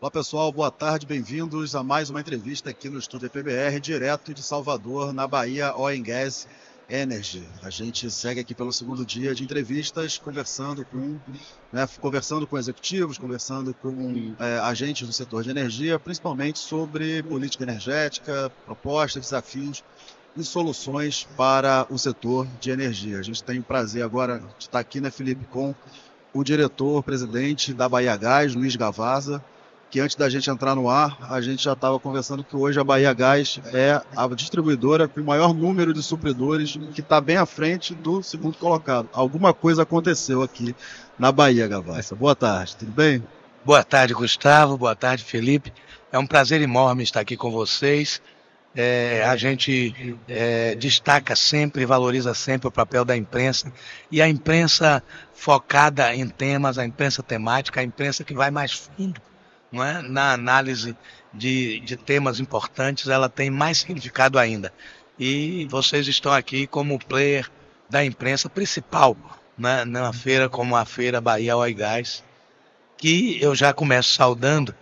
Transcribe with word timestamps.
Olá 0.00 0.12
pessoal, 0.12 0.52
boa 0.52 0.70
tarde, 0.70 1.04
bem-vindos 1.04 1.74
a 1.74 1.82
mais 1.82 2.08
uma 2.08 2.20
entrevista 2.20 2.70
aqui 2.70 2.88
no 2.88 3.00
Estúdio 3.00 3.28
PBR, 3.28 3.80
direto 3.80 4.32
de 4.32 4.44
Salvador, 4.44 5.12
na 5.12 5.26
Bahia 5.26 5.74
Oil 5.76 6.00
Gas 6.04 6.46
Energy. 6.88 7.44
A 7.64 7.68
gente 7.68 8.08
segue 8.08 8.38
aqui 8.38 8.54
pelo 8.54 8.72
segundo 8.72 9.04
dia 9.04 9.34
de 9.34 9.42
entrevistas, 9.42 10.16
conversando 10.16 10.84
com, 10.84 11.18
né, 11.72 11.84
conversando 12.00 12.46
com 12.46 12.56
executivos, 12.56 13.18
conversando 13.18 13.74
com 13.74 14.36
é, 14.38 14.60
agentes 14.60 15.04
do 15.04 15.12
setor 15.12 15.42
de 15.42 15.50
energia, 15.50 15.98
principalmente 15.98 16.60
sobre 16.60 17.20
política 17.24 17.64
energética, 17.64 18.52
propostas, 18.66 19.24
desafios 19.24 19.82
e 20.36 20.44
soluções 20.44 21.26
para 21.36 21.88
o 21.90 21.98
setor 21.98 22.46
de 22.60 22.70
energia. 22.70 23.18
A 23.18 23.22
gente 23.22 23.42
tem 23.42 23.58
o 23.58 23.64
prazer 23.64 24.04
agora 24.04 24.38
de 24.38 24.66
estar 24.66 24.78
aqui, 24.78 25.00
né, 25.00 25.10
Felipe, 25.10 25.44
com 25.46 25.74
o 26.32 26.44
diretor-presidente 26.44 27.74
da 27.74 27.88
Bahia 27.88 28.16
Gás, 28.16 28.54
Luiz 28.54 28.76
Gavaza 28.76 29.42
que 29.90 30.00
antes 30.00 30.16
da 30.16 30.28
gente 30.28 30.50
entrar 30.50 30.74
no 30.74 30.88
ar, 30.90 31.16
a 31.30 31.40
gente 31.40 31.64
já 31.64 31.72
estava 31.72 31.98
conversando 31.98 32.44
que 32.44 32.54
hoje 32.54 32.78
a 32.78 32.84
Bahia 32.84 33.12
Gás 33.14 33.58
é 33.72 34.00
a 34.14 34.28
distribuidora 34.28 35.08
com 35.08 35.20
o 35.20 35.24
maior 35.24 35.54
número 35.54 35.94
de 35.94 36.02
supridores, 36.02 36.78
que 36.94 37.00
está 37.00 37.20
bem 37.20 37.36
à 37.38 37.46
frente 37.46 37.94
do 37.94 38.22
segundo 38.22 38.58
colocado. 38.58 39.08
Alguma 39.12 39.54
coisa 39.54 39.82
aconteceu 39.82 40.42
aqui 40.42 40.76
na 41.18 41.32
Bahia, 41.32 41.66
Gavassa. 41.66 42.14
Boa 42.14 42.36
tarde, 42.36 42.76
tudo 42.76 42.92
bem? 42.92 43.24
Boa 43.64 43.82
tarde, 43.82 44.12
Gustavo. 44.12 44.76
Boa 44.76 44.94
tarde, 44.94 45.24
Felipe. 45.24 45.72
É 46.12 46.18
um 46.18 46.26
prazer 46.26 46.60
enorme 46.60 47.02
estar 47.02 47.20
aqui 47.20 47.36
com 47.36 47.50
vocês. 47.50 48.20
É, 48.74 49.24
a 49.24 49.36
gente 49.36 50.16
é, 50.28 50.74
destaca 50.74 51.34
sempre, 51.34 51.86
valoriza 51.86 52.34
sempre 52.34 52.68
o 52.68 52.70
papel 52.70 53.04
da 53.04 53.16
imprensa 53.16 53.72
e 54.12 54.20
a 54.20 54.28
imprensa 54.28 55.02
focada 55.34 56.14
em 56.14 56.28
temas, 56.28 56.78
a 56.78 56.84
imprensa 56.84 57.22
temática, 57.22 57.80
a 57.80 57.82
imprensa 57.82 58.22
que 58.22 58.34
vai 58.34 58.50
mais 58.50 58.72
fundo 58.72 59.20
não 59.70 59.84
é? 59.84 60.02
na 60.02 60.32
análise 60.32 60.96
de, 61.32 61.80
de 61.80 61.96
temas 61.96 62.40
importantes, 62.40 63.08
ela 63.08 63.28
tem 63.28 63.50
mais 63.50 63.78
significado 63.78 64.38
ainda. 64.38 64.72
E 65.18 65.66
vocês 65.70 66.06
estão 66.06 66.32
aqui 66.32 66.66
como 66.66 66.98
player 66.98 67.50
da 67.88 68.04
imprensa 68.04 68.48
principal 68.48 69.16
né? 69.58 69.84
numa 69.84 70.12
feira 70.12 70.48
como 70.48 70.76
a 70.76 70.84
Feira 70.84 71.20
Bahia 71.20 71.56
Oil 71.56 71.74
Gás, 71.74 72.22
que 72.96 73.38
eu 73.42 73.54
já 73.54 73.72
começo 73.72 74.14
saudando, 74.14 74.74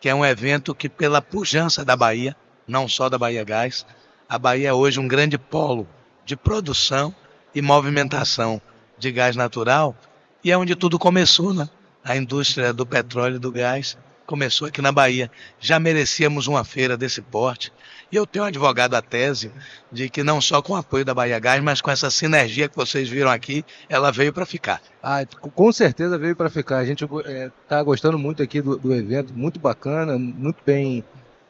que 0.00 0.08
é 0.08 0.14
um 0.14 0.24
evento 0.24 0.74
que, 0.74 0.88
pela 0.88 1.20
pujança 1.20 1.84
da 1.84 1.96
Bahia, 1.96 2.36
não 2.66 2.88
só 2.88 3.08
da 3.08 3.18
Bahia 3.18 3.44
Gás, 3.44 3.84
a 4.28 4.38
Bahia 4.38 4.68
é 4.68 4.72
hoje 4.72 5.00
um 5.00 5.08
grande 5.08 5.36
polo 5.36 5.88
de 6.24 6.36
produção 6.36 7.14
e 7.54 7.60
movimentação 7.60 8.62
de 8.96 9.10
gás 9.10 9.34
natural, 9.34 9.96
e 10.44 10.52
é 10.52 10.56
onde 10.56 10.76
tudo 10.76 10.98
começou, 10.98 11.52
né? 11.52 11.68
A 12.04 12.16
indústria 12.16 12.72
do 12.72 12.86
petróleo 12.86 13.36
e 13.36 13.38
do 13.38 13.50
gás 13.50 13.98
começou 14.30 14.68
aqui 14.68 14.80
na 14.80 14.92
Bahia. 14.92 15.28
Já 15.58 15.80
merecíamos 15.80 16.46
uma 16.46 16.62
feira 16.62 16.96
desse 16.96 17.20
porte. 17.20 17.72
E 18.12 18.14
eu 18.14 18.24
tenho 18.24 18.44
advogado 18.44 18.94
a 18.94 19.02
tese 19.02 19.50
de 19.90 20.08
que 20.08 20.22
não 20.22 20.40
só 20.40 20.62
com 20.62 20.74
o 20.74 20.76
apoio 20.76 21.04
da 21.04 21.12
Bahia 21.12 21.40
Gás, 21.40 21.60
mas 21.60 21.80
com 21.80 21.90
essa 21.90 22.08
sinergia 22.12 22.68
que 22.68 22.76
vocês 22.76 23.08
viram 23.08 23.28
aqui, 23.28 23.64
ela 23.88 24.12
veio 24.12 24.32
para 24.32 24.46
ficar. 24.46 24.80
Ah, 25.02 25.26
com 25.26 25.72
certeza 25.72 26.16
veio 26.16 26.36
para 26.36 26.48
ficar. 26.48 26.78
A 26.78 26.84
gente 26.84 27.04
está 27.04 27.28
é, 27.28 27.50
tá 27.68 27.82
gostando 27.82 28.16
muito 28.16 28.40
aqui 28.40 28.62
do, 28.62 28.76
do, 28.76 28.94
evento, 28.94 29.32
muito 29.34 29.58
bacana, 29.58 30.16
muito 30.16 30.58
bem 30.64 31.02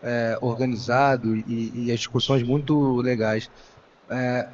é, 0.02 0.38
organizado 0.40 1.36
e, 1.36 1.72
e, 1.74 1.92
as 1.92 1.98
discussões 1.98 2.42
muito 2.42 2.96
legais. 2.96 3.50
É, 4.10 4.48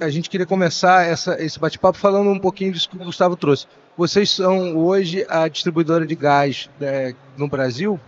a 0.00 0.08
gente 0.08 0.30
queria 0.30 0.46
começar 0.46 1.06
essa, 1.06 1.42
esse 1.42 1.58
bate-papo 1.58 1.98
falando 1.98 2.30
um 2.30 2.38
pouquinho 2.38 2.72
disso 2.72 2.88
que 2.88 2.96
o 2.96 3.04
Gustavo 3.04 3.36
trouxe. 3.36 3.66
Vocês 3.96 4.30
são 4.30 4.74
hoje 4.74 5.26
a 5.28 5.46
distribuidora 5.48 6.06
de 6.06 6.14
gás 6.14 6.70
é, 6.80 7.14
no 7.36 7.46
Brasil 7.46 8.00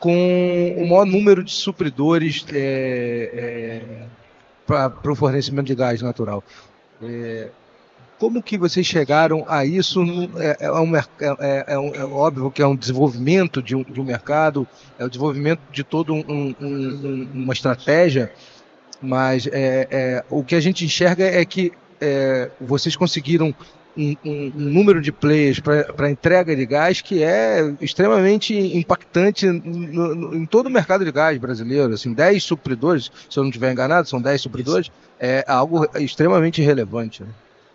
com 0.00 0.74
o 0.78 0.88
maior 0.88 1.04
número 1.04 1.44
de 1.44 1.52
supridores 1.52 2.44
é, 2.52 3.78
é 3.86 4.06
para 4.66 5.12
o 5.12 5.14
fornecimento 5.14 5.66
de 5.66 5.74
gás 5.74 6.00
natural. 6.02 6.42
É, 7.02 7.50
como 8.18 8.42
que 8.42 8.58
vocês 8.58 8.86
chegaram 8.86 9.44
a 9.48 9.64
isso? 9.64 10.00
Um, 10.00 10.28
é, 10.38 11.78
um, 11.78 12.14
óbvio 12.14 12.50
que 12.50 12.62
é 12.62 12.66
um 12.66 12.76
desenvolvimento 12.76 13.62
de 13.62 13.74
um, 13.74 13.82
de 13.82 14.00
um 14.00 14.04
mercado, 14.04 14.66
é 14.98 15.04
o 15.04 15.08
desenvolvimento 15.08 15.60
de 15.72 15.82
toda 15.82 16.12
um, 16.12 16.54
uma 17.32 17.52
estratégia, 17.52 18.32
mas 19.00 19.48
o 20.28 20.44
que 20.44 20.54
a 20.54 20.60
gente 20.60 20.84
enxerga 20.84 21.24
é 21.24 21.44
que 21.44 21.72
vocês 22.60 22.96
conseguiram 22.96 23.48
um, 23.48 23.54
um, 23.96 24.16
um 24.24 24.50
número 24.54 25.00
de 25.00 25.12
players 25.12 25.60
para 25.60 26.10
entrega 26.10 26.54
de 26.54 26.64
gás 26.64 27.00
que 27.00 27.22
é 27.22 27.74
extremamente 27.80 28.54
impactante 28.54 29.46
no, 29.46 30.14
no, 30.14 30.36
em 30.36 30.46
todo 30.46 30.66
o 30.66 30.70
mercado 30.70 31.04
de 31.04 31.12
gás 31.12 31.38
brasileiro. 31.38 31.92
Assim, 31.92 32.12
10 32.12 32.42
supridores, 32.42 33.10
se 33.28 33.38
eu 33.38 33.42
não 33.42 33.50
estiver 33.50 33.72
enganado, 33.72 34.08
são 34.08 34.20
10 34.20 34.40
supridores, 34.40 34.90
é 35.18 35.44
algo 35.46 35.86
extremamente 35.98 36.62
relevante. 36.62 37.22
Né? 37.22 37.28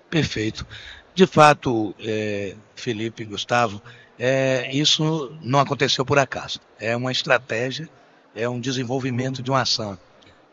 Perfeito. 0.09 0.65
De 1.13 1.25
fato, 1.25 1.95
é, 1.99 2.55
Felipe 2.75 3.23
e 3.23 3.25
Gustavo, 3.25 3.81
é, 4.17 4.69
isso 4.73 5.31
não 5.41 5.59
aconteceu 5.59 6.05
por 6.05 6.17
acaso. 6.17 6.59
É 6.79 6.95
uma 6.95 7.11
estratégia, 7.11 7.89
é 8.35 8.47
um 8.47 8.59
desenvolvimento 8.59 9.41
de 9.41 9.49
uma 9.49 9.61
ação. 9.61 9.97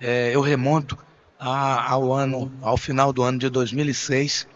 É, 0.05 0.35
eu 0.35 0.41
remonto 0.41 0.99
a, 1.39 1.93
ao 1.93 2.13
ano, 2.13 2.53
ao 2.61 2.77
final 2.77 3.13
do 3.13 3.23
ano 3.23 3.39
de 3.39 3.49
2006, 3.49 4.49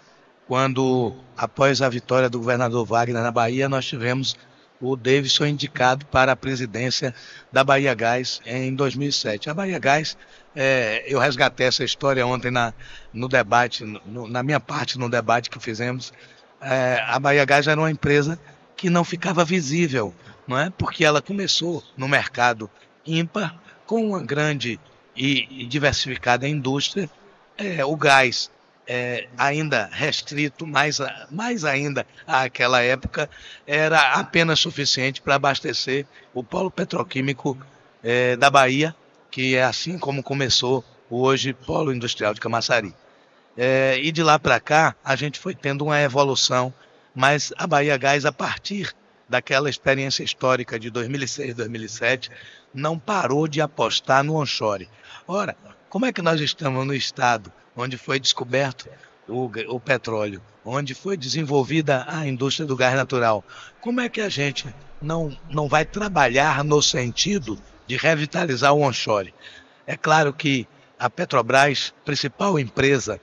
quando, 0.49 1.15
após 1.37 1.81
a 1.81 1.89
vitória 1.89 2.29
do 2.29 2.41
governador 2.41 2.85
Wagner 2.85 3.23
na 3.23 3.31
Bahia, 3.31 3.69
nós 3.69 3.87
tivemos 3.87 4.37
o 4.81 4.97
Davidson 4.97 5.47
indicado 5.47 6.05
para 6.07 6.33
a 6.33 6.37
presidência 6.37 7.15
da 7.53 7.63
Bahia 7.63 7.95
Gás 7.95 8.41
em 8.45 8.75
2007. 8.75 9.49
A 9.49 9.55
Bahia 9.55 9.79
Gás, 9.79 10.17
é, 10.55 11.05
eu 11.07 11.21
resgatei 11.21 11.69
essa 11.69 11.85
história 11.85 12.27
ontem 12.27 12.51
na, 12.51 12.75
no 13.13 13.29
debate, 13.29 13.85
no, 13.85 14.27
na 14.27 14.43
minha 14.43 14.59
parte 14.59 14.99
no 14.99 15.09
debate 15.09 15.49
que 15.49 15.61
fizemos. 15.61 16.13
É, 16.61 17.05
a 17.07 17.21
Bahia 17.21 17.45
Gás 17.45 17.69
era 17.69 17.81
uma 17.81 17.91
empresa 17.91 18.37
que 18.77 18.91
não 18.91 19.05
ficava 19.05 19.45
visível, 19.45 20.13
não 20.45 20.59
é? 20.59 20.71
Porque 20.77 21.05
ela 21.05 21.23
começou 21.23 21.85
no 21.97 22.09
mercado 22.09 22.69
ímpar 23.07 23.57
com 23.87 24.09
uma 24.09 24.21
grande 24.21 24.81
e 25.17 25.67
diversificada 25.67 26.47
indústria. 26.49 27.09
É, 27.57 27.85
o 27.85 27.97
gás 27.97 28.51
é, 28.87 29.27
ainda 29.37 29.89
restrito, 29.93 30.67
mais, 30.67 30.99
mais 31.31 31.65
ainda 31.65 32.07
àquela 32.27 32.83
época, 32.83 33.29
era 33.67 34.13
apenas 34.13 34.61
suficiente 34.61 35.21
para 35.21 35.35
abastecer 35.35 36.07
o 36.33 36.45
polo 36.45 36.71
petroquímico 36.71 37.59
é, 38.03 38.37
da 38.37 38.49
Bahia, 38.49 38.95
que 39.31 39.57
é 39.57 39.65
assim 39.65 39.99
como 39.99 40.23
começou 40.23 40.85
o 41.11 41.23
hoje 41.23 41.53
polo 41.53 41.93
industrial 41.93 42.33
de 42.33 42.41
Camaçari. 42.41 42.95
É, 43.57 43.99
e 44.01 44.13
de 44.13 44.23
lá 44.23 44.39
para 44.39 44.61
cá, 44.61 44.95
a 45.03 45.17
gente 45.17 45.39
foi 45.39 45.55
tendo 45.55 45.85
uma 45.85 46.01
evolução, 46.01 46.73
mas 47.15 47.53
a 47.57 47.67
Bahia 47.67 47.97
Gás, 47.97 48.27
a 48.27 48.33
partir 48.33 48.95
daquela 49.29 49.69
experiência 49.69 50.23
histórica 50.23 50.79
de 50.79 50.91
2006, 50.91 51.55
2007, 51.55 52.31
não 52.73 52.99
parou 52.99 53.49
de 53.49 53.61
apostar 53.61 54.23
no 54.23 54.37
onshore. 54.37 54.89
Ora, 55.27 55.57
como 55.89 56.07
é 56.07 56.13
que 56.13 56.23
nós 56.23 56.41
estamos 56.41 56.87
no 56.87 56.95
estado 56.95 57.53
onde 57.77 57.97
foi 57.97 58.19
descoberto 58.19 58.89
o, 59.29 59.51
o 59.69 59.81
petróleo, 59.81 60.41
onde 60.65 60.95
foi 60.95 61.17
desenvolvida 61.17 62.05
a 62.09 62.27
indústria 62.27 62.67
do 62.67 62.77
gás 62.77 62.95
natural. 62.95 63.45
Como 63.81 64.01
é 64.01 64.09
que 64.09 64.21
a 64.21 64.29
gente 64.29 64.67
não, 65.01 65.37
não 65.51 65.69
vai 65.69 65.85
trabalhar 65.85 66.65
no 66.65 66.81
sentido 66.81 67.59
de 67.87 67.97
revitalizar 67.97 68.73
o 68.73 68.83
onshore? 68.83 69.35
É 69.87 69.97
claro 69.97 70.33
que 70.33 70.67
a 70.99 71.11
Petrobras, 71.11 71.93
principal 72.05 72.59
empresa 72.59 73.21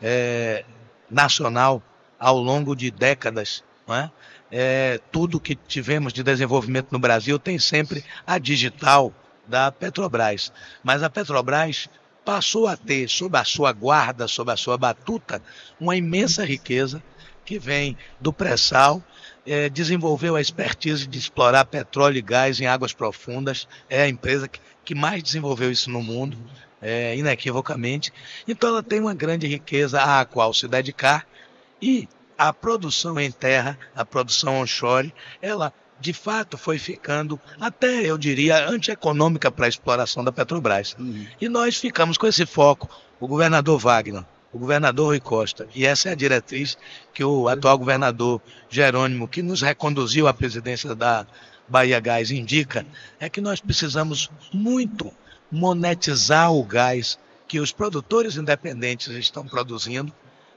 é, 0.00 0.64
nacional 1.10 1.82
ao 2.18 2.38
longo 2.38 2.74
de 2.74 2.90
décadas, 2.90 3.62
é? 3.88 4.10
É, 4.50 5.00
tudo 5.10 5.40
que 5.40 5.54
tivemos 5.54 6.12
de 6.12 6.22
desenvolvimento 6.22 6.88
no 6.92 6.98
Brasil 6.98 7.38
tem 7.38 7.58
sempre 7.58 8.04
a 8.26 8.38
digital 8.38 9.12
da 9.46 9.72
Petrobras. 9.72 10.52
Mas 10.82 11.02
a 11.02 11.10
Petrobras 11.10 11.88
passou 12.24 12.66
a 12.66 12.76
ter 12.76 13.08
sob 13.08 13.36
a 13.38 13.44
sua 13.44 13.72
guarda, 13.72 14.26
sob 14.26 14.50
a 14.50 14.56
sua 14.56 14.76
batuta, 14.76 15.40
uma 15.80 15.96
imensa 15.96 16.44
riqueza 16.44 17.02
que 17.44 17.58
vem 17.58 17.96
do 18.20 18.32
pré-sal, 18.32 19.02
é, 19.46 19.68
desenvolveu 19.68 20.34
a 20.34 20.40
expertise 20.40 21.06
de 21.06 21.18
explorar 21.18 21.64
petróleo 21.66 22.18
e 22.18 22.22
gás 22.22 22.60
em 22.60 22.66
águas 22.66 22.92
profundas, 22.92 23.68
é 23.88 24.02
a 24.02 24.08
empresa 24.08 24.48
que, 24.48 24.60
que 24.84 24.94
mais 24.94 25.22
desenvolveu 25.22 25.70
isso 25.70 25.88
no 25.88 26.02
mundo, 26.02 26.36
é, 26.82 27.16
inequivocamente. 27.16 28.12
Então 28.46 28.70
ela 28.70 28.82
tem 28.82 29.00
uma 29.00 29.14
grande 29.14 29.46
riqueza 29.46 30.02
à 30.02 30.24
qual 30.24 30.52
se 30.52 30.66
dedicar 30.66 31.24
e 31.80 32.08
a 32.36 32.52
produção 32.52 33.18
em 33.18 33.30
terra, 33.30 33.78
a 33.94 34.04
produção 34.04 34.60
onshore, 34.60 35.12
ela 35.40 35.72
de 35.98 36.12
fato 36.12 36.58
foi 36.58 36.78
ficando, 36.78 37.40
até 37.58 38.02
eu 38.02 38.18
diria, 38.18 38.68
antieconômica 38.68 39.50
para 39.50 39.64
a 39.66 39.68
exploração 39.68 40.22
da 40.22 40.30
Petrobras. 40.30 40.94
Uhum. 40.98 41.26
E 41.40 41.48
nós 41.48 41.76
ficamos 41.76 42.18
com 42.18 42.26
esse 42.26 42.44
foco, 42.44 42.88
o 43.18 43.26
governador 43.26 43.78
Wagner, 43.78 44.24
o 44.52 44.58
governador 44.58 45.06
Rui 45.06 45.20
Costa, 45.20 45.66
e 45.74 45.86
essa 45.86 46.10
é 46.10 46.12
a 46.12 46.16
diretriz 46.16 46.76
que 47.14 47.24
o 47.24 47.48
atual 47.48 47.78
governador 47.78 48.42
Jerônimo, 48.68 49.26
que 49.26 49.42
nos 49.42 49.62
reconduziu 49.62 50.28
à 50.28 50.34
presidência 50.34 50.94
da, 50.94 51.26
Bahia 51.68 51.98
Gás 51.98 52.30
indica 52.30 52.86
é 53.18 53.28
que 53.28 53.40
nós 53.40 53.60
precisamos 53.60 54.30
muito 54.52 55.12
monetizar 55.50 56.52
o 56.52 56.62
gás 56.62 57.18
que 57.48 57.60
os 57.60 57.72
produtores 57.72 58.36
independentes 58.36 59.08
estão 59.08 59.46
produzindo, 59.46 60.12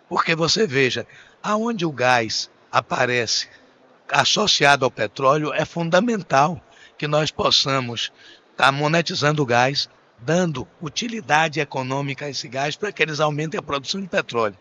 porque 0.09 0.35
você 0.35 0.65
veja, 0.65 1.05
aonde 1.41 1.85
o 1.85 1.91
gás 1.91 2.49
aparece 2.71 3.47
associado 4.11 4.83
ao 4.83 4.91
petróleo, 4.91 5.53
é 5.53 5.63
fundamental 5.63 6.59
que 6.97 7.07
nós 7.07 7.29
possamos 7.29 8.11
estar 8.51 8.65
tá 8.65 8.71
monetizando 8.71 9.43
o 9.43 9.45
gás, 9.45 9.87
dando 10.17 10.67
utilidade 10.81 11.59
econômica 11.59 12.25
a 12.25 12.29
esse 12.29 12.47
gás 12.47 12.75
para 12.75 12.91
que 12.91 13.03
eles 13.03 13.19
aumentem 13.19 13.59
a 13.59 13.63
produção 13.63 14.01
de 14.01 14.07
petróleo. 14.07 14.57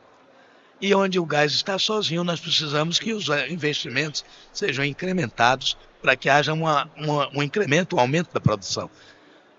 E 0.81 0.95
onde 0.95 1.19
o 1.19 1.27
gás 1.27 1.53
está 1.53 1.77
sozinho, 1.79 2.23
nós 2.23 2.39
precisamos 2.39 3.01
que 3.01 3.13
os 3.13 3.27
investimentos 3.49 4.25
sejam 4.53 4.85
incrementados 4.85 5.77
para 6.01 6.15
que 6.15 6.29
haja 6.29 6.53
uma, 6.53 6.89
uma, 6.97 7.29
um 7.35 7.43
incremento, 7.43 7.97
um 7.97 8.01
aumento 8.01 8.33
da 8.33 8.41
produção. 8.41 8.89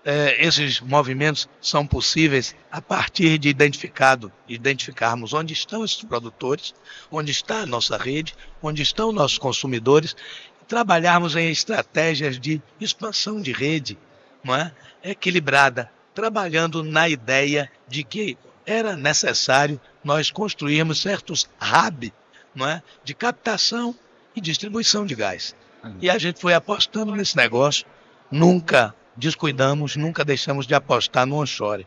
É, 0.02 0.46
esses 0.46 0.80
movimentos 0.80 1.46
são 1.60 1.86
possíveis 1.86 2.56
a 2.72 2.80
partir 2.80 3.36
de 3.36 3.50
identificado, 3.50 4.32
identificarmos 4.48 5.34
onde 5.34 5.52
estão 5.52 5.84
esses 5.84 6.02
produtores, 6.02 6.74
onde 7.10 7.30
está 7.30 7.60
a 7.60 7.66
nossa 7.66 7.98
rede, 7.98 8.34
onde 8.62 8.80
estão 8.80 9.12
nossos 9.12 9.36
consumidores, 9.36 10.16
e 10.62 10.64
trabalharmos 10.64 11.36
em 11.36 11.50
estratégias 11.50 12.40
de 12.40 12.62
expansão 12.80 13.42
de 13.42 13.52
rede, 13.52 13.98
não 14.42 14.54
é? 14.54 14.72
equilibrada, 15.04 15.90
trabalhando 16.14 16.82
na 16.82 17.06
ideia 17.06 17.70
de 17.86 18.02
que 18.02 18.38
era 18.64 18.96
necessário 18.96 19.78
nós 20.02 20.30
construirmos 20.30 21.00
certos 21.00 21.48
hubs 21.60 22.10
não 22.54 22.66
é? 22.66 22.82
de 23.04 23.14
captação 23.14 23.94
e 24.34 24.40
distribuição 24.40 25.04
de 25.04 25.14
gás. 25.14 25.54
E 26.00 26.10
a 26.10 26.18
gente 26.18 26.40
foi 26.40 26.54
apostando 26.54 27.14
nesse 27.14 27.36
negócio, 27.36 27.86
nunca 28.30 28.94
descuidamos, 29.16 29.96
nunca 29.96 30.24
deixamos 30.24 30.66
de 30.66 30.74
apostar 30.74 31.26
no 31.26 31.36
onshore. 31.36 31.86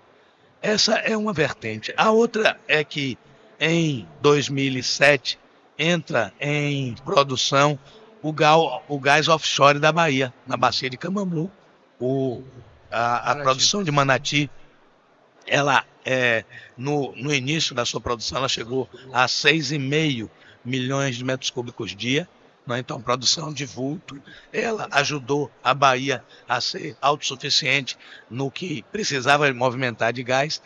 Essa 0.62 0.96
é 0.96 1.18
uma 1.18 1.34
vertente. 1.34 1.94
A 1.98 2.12
outra 2.12 2.60
é 2.68 2.84
que 2.84 3.18
em 3.60 4.08
2007 4.22 5.40
entra 5.78 6.34
em 6.40 6.96
produção 7.04 7.78
o, 8.22 8.32
gal, 8.32 8.84
o 8.88 9.00
gás 9.00 9.28
offshore 9.28 9.80
da 9.80 9.92
Bahia, 9.92 10.34
na 10.48 10.56
bacia 10.56 10.90
de 10.90 10.98
Camambu. 10.98 11.52
O, 12.00 12.42
a, 12.90 13.32
a 13.32 13.36
produção 13.36 13.84
de 13.84 13.92
Manati, 13.92 14.50
ela 15.46 15.86
é, 16.06 16.46
no, 16.78 17.14
no 17.16 17.34
início 17.34 17.76
da 17.76 17.86
sua 17.86 18.00
produção, 18.00 18.38
ela 18.38 18.50
chegou 18.50 18.90
a 19.12 19.26
6,5 19.26 20.30
milhões 20.64 21.18
de 21.18 21.24
metros 21.24 21.50
cúbicos 21.50 21.96
dia. 21.96 22.28
Né? 22.66 22.80
Então, 22.80 23.02
produção 23.02 23.54
de 23.54 23.66
vulto, 23.66 24.22
ela 24.52 24.88
ajudou 24.92 25.52
a 25.64 25.74
Bahia 25.74 26.24
a 26.48 26.62
ser 26.62 26.98
autossuficiente 27.02 27.98
no 28.30 28.50
que 28.50 28.84
precisava 28.92 29.52
movimentar 29.54 30.14
de 30.14 30.24
gás. 30.24 30.62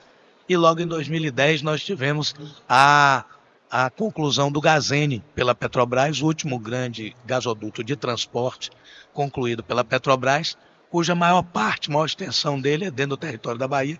E 0.47 0.55
logo 0.55 0.79
em 0.79 0.87
2010 0.87 1.61
nós 1.61 1.83
tivemos 1.83 2.33
a, 2.69 3.25
a 3.69 3.89
conclusão 3.89 4.51
do 4.51 4.61
Gazene 4.61 5.23
pela 5.35 5.55
Petrobras, 5.55 6.21
o 6.21 6.25
último 6.25 6.57
grande 6.57 7.15
gasoduto 7.25 7.83
de 7.83 7.95
transporte 7.95 8.71
concluído 9.13 9.63
pela 9.63 9.83
Petrobras, 9.83 10.55
cuja 10.89 11.15
maior 11.15 11.41
parte, 11.41 11.89
maior 11.89 12.05
extensão 12.05 12.61
dele 12.61 12.85
é 12.85 12.91
dentro 12.91 13.17
do 13.17 13.17
território 13.17 13.59
da 13.59 13.67
Bahia, 13.67 13.99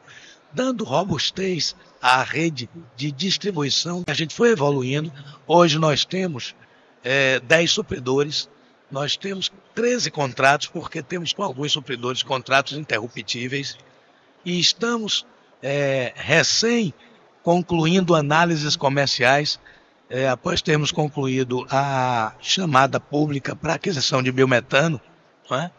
dando 0.54 0.86
robustez 0.86 1.76
à 2.02 2.24
rede 2.24 2.70
de 2.96 3.12
distribuição. 3.12 4.04
A 4.08 4.14
gente 4.14 4.34
foi 4.34 4.52
evoluindo. 4.52 5.12
Hoje 5.46 5.78
nós 5.78 6.06
temos 6.06 6.56
é, 7.04 7.40
10 7.40 7.72
supridores. 7.72 8.50
Nós 8.90 9.18
temos 9.18 9.52
13 9.76 10.10
contratos, 10.12 10.68
porque 10.68 11.02
temos 11.02 11.34
com 11.34 11.44
alguns 11.44 11.72
supridores 11.72 12.24
contratos 12.24 12.74
interruptíveis. 12.74 13.78
E 14.46 14.60
estamos 14.60 15.26
é, 15.62 16.14
recém 16.16 16.94
concluindo 17.44 18.16
análises 18.16 18.76
comerciais, 18.76 19.60
é, 20.10 20.28
após 20.28 20.62
termos 20.62 20.92
concluído 20.92 21.66
a 21.70 22.34
chamada 22.40 23.00
pública 23.00 23.56
para 23.56 23.74
aquisição 23.74 24.22
de 24.22 24.32
biometano, 24.32 25.00
é? 25.52 25.70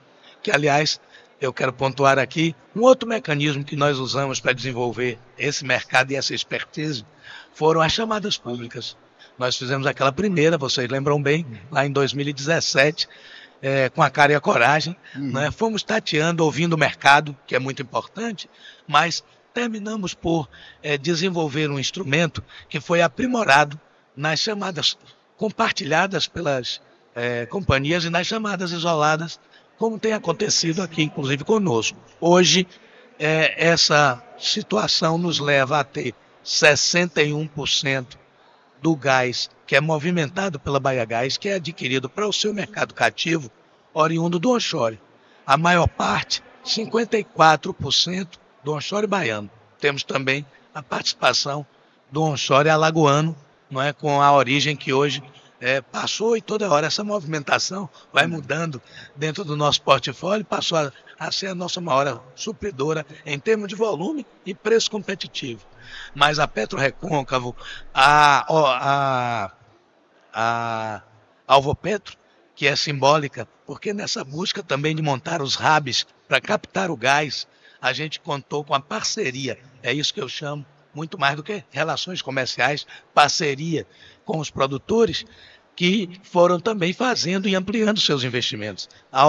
que, 0.42 0.50
aliás, 0.50 1.00
eu 1.40 1.52
quero 1.52 1.72
pontuar 1.72 2.18
aqui 2.18 2.54
um 2.74 2.82
outro 2.82 3.08
mecanismo 3.08 3.64
que 3.64 3.76
nós 3.76 3.98
usamos 3.98 4.40
para 4.40 4.52
desenvolver 4.52 5.18
esse 5.38 5.64
mercado 5.64 6.10
e 6.10 6.16
essa 6.16 6.34
expertise 6.34 7.04
foram 7.52 7.80
as 7.80 7.92
chamadas 7.92 8.36
públicas. 8.36 8.96
Nós 9.38 9.56
fizemos 9.56 9.86
aquela 9.86 10.10
primeira, 10.10 10.58
vocês 10.58 10.88
lembram 10.88 11.22
bem, 11.22 11.46
lá 11.70 11.86
em 11.86 11.92
2017, 11.92 13.08
é, 13.62 13.88
com 13.88 14.02
a 14.02 14.10
cara 14.10 14.32
e 14.32 14.34
a 14.34 14.40
coragem. 14.40 14.96
Uhum. 15.14 15.32
Né? 15.32 15.50
Fomos 15.52 15.82
tateando, 15.82 16.44
ouvindo 16.44 16.72
o 16.72 16.78
mercado, 16.78 17.36
que 17.46 17.54
é 17.54 17.58
muito 17.58 17.80
importante, 17.80 18.50
mas 18.86 19.22
terminamos 19.54 20.12
por 20.12 20.48
é, 20.82 20.98
desenvolver 20.98 21.70
um 21.70 21.78
instrumento 21.78 22.42
que 22.68 22.80
foi 22.80 23.00
aprimorado 23.00 23.80
nas 24.16 24.40
chamadas 24.40 24.98
compartilhadas 25.36 26.26
pelas 26.26 26.80
é, 27.14 27.46
companhias 27.46 28.04
e 28.04 28.10
nas 28.10 28.26
chamadas 28.26 28.72
isoladas, 28.72 29.38
como 29.78 30.00
tem 30.00 30.12
acontecido 30.12 30.82
aqui, 30.82 31.04
inclusive 31.04 31.44
conosco. 31.44 31.96
Hoje, 32.20 32.66
é, 33.20 33.68
essa 33.68 34.20
situação 34.36 35.16
nos 35.16 35.38
leva 35.38 35.78
a 35.78 35.84
ter 35.84 36.12
61% 36.44 38.18
do 38.82 38.94
gás 38.96 39.50
que 39.66 39.76
é 39.76 39.80
movimentado 39.80 40.58
pela 40.58 40.80
Baia 40.80 41.04
Gás, 41.04 41.36
que 41.36 41.48
é 41.48 41.54
adquirido 41.54 42.08
para 42.08 42.26
o 42.26 42.32
seu 42.32 42.54
mercado 42.54 42.94
cativo, 42.94 43.50
oriundo 43.92 44.38
do 44.38 44.50
onshore. 44.50 44.98
A 45.46 45.58
maior 45.58 45.86
parte, 45.86 46.42
54% 46.64 48.38
do 48.64 48.72
onshore 48.72 49.06
baiano. 49.06 49.50
Temos 49.78 50.02
também 50.02 50.46
a 50.74 50.82
participação 50.82 51.66
do 52.10 52.22
onshore 52.22 52.70
alagoano, 52.70 53.36
não 53.70 53.82
é, 53.82 53.92
com 53.92 54.22
a 54.22 54.32
origem 54.32 54.74
que 54.74 54.92
hoje 54.92 55.22
é, 55.60 55.80
passou 55.80 56.36
e 56.36 56.42
toda 56.42 56.70
hora 56.70 56.86
essa 56.86 57.02
movimentação 57.02 57.88
vai 58.12 58.26
mudando 58.26 58.80
dentro 59.16 59.44
do 59.44 59.56
nosso 59.56 59.82
portfólio, 59.82 60.44
passou 60.44 60.78
a, 60.78 60.92
a 61.18 61.32
ser 61.32 61.48
a 61.48 61.54
nossa 61.54 61.80
maior 61.80 62.22
supridora 62.34 63.04
em 63.26 63.38
termos 63.38 63.68
de 63.68 63.74
volume 63.74 64.26
e 64.46 64.54
preço 64.54 64.90
competitivo. 64.90 65.66
Mas 66.14 66.38
a 66.38 66.46
Petro 66.46 66.78
Recôncavo, 66.78 67.56
a, 67.92 68.44
a, 68.48 69.52
a 70.32 71.02
Alvo 71.46 71.74
Petro, 71.74 72.16
que 72.54 72.66
é 72.66 72.76
simbólica, 72.76 73.48
porque 73.66 73.92
nessa 73.92 74.24
busca 74.24 74.62
também 74.62 74.94
de 74.94 75.02
montar 75.02 75.40
os 75.42 75.54
rabis 75.54 76.06
para 76.26 76.40
captar 76.40 76.90
o 76.90 76.96
gás, 76.96 77.46
a 77.80 77.92
gente 77.92 78.20
contou 78.20 78.64
com 78.64 78.74
a 78.74 78.80
parceria, 78.80 79.58
é 79.82 79.92
isso 79.92 80.12
que 80.12 80.20
eu 80.20 80.28
chamo, 80.28 80.66
muito 80.98 81.18
mais 81.18 81.36
do 81.36 81.44
que 81.44 81.62
relações 81.70 82.20
comerciais, 82.20 82.84
parceria 83.14 83.86
com 84.24 84.38
os 84.38 84.50
produtores 84.50 85.24
que 85.76 86.10
foram 86.24 86.58
também 86.58 86.92
fazendo 86.92 87.48
e 87.48 87.54
ampliando 87.54 88.00
seus 88.00 88.24
investimentos. 88.24 88.88
A, 89.12 89.22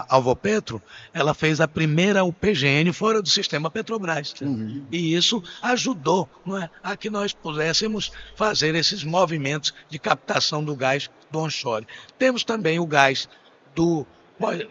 a 0.00 0.06
Alvopetro, 0.08 0.80
ela 1.12 1.34
fez 1.34 1.60
a 1.60 1.68
primeira 1.68 2.24
UPGN 2.24 2.90
fora 2.94 3.20
do 3.20 3.28
sistema 3.28 3.70
Petrobras. 3.70 4.34
Uhum. 4.40 4.86
E 4.90 5.14
isso 5.14 5.42
ajudou 5.60 6.26
é, 6.62 6.70
a 6.82 6.96
que 6.96 7.10
nós 7.10 7.34
pudéssemos 7.34 8.10
fazer 8.34 8.74
esses 8.74 9.04
movimentos 9.04 9.74
de 9.90 9.98
captação 9.98 10.64
do 10.64 10.74
gás 10.74 11.10
do 11.30 11.40
onshore. 11.40 11.86
Temos 12.18 12.42
também 12.42 12.80
o 12.80 12.86
gás 12.86 13.28
do, 13.74 14.06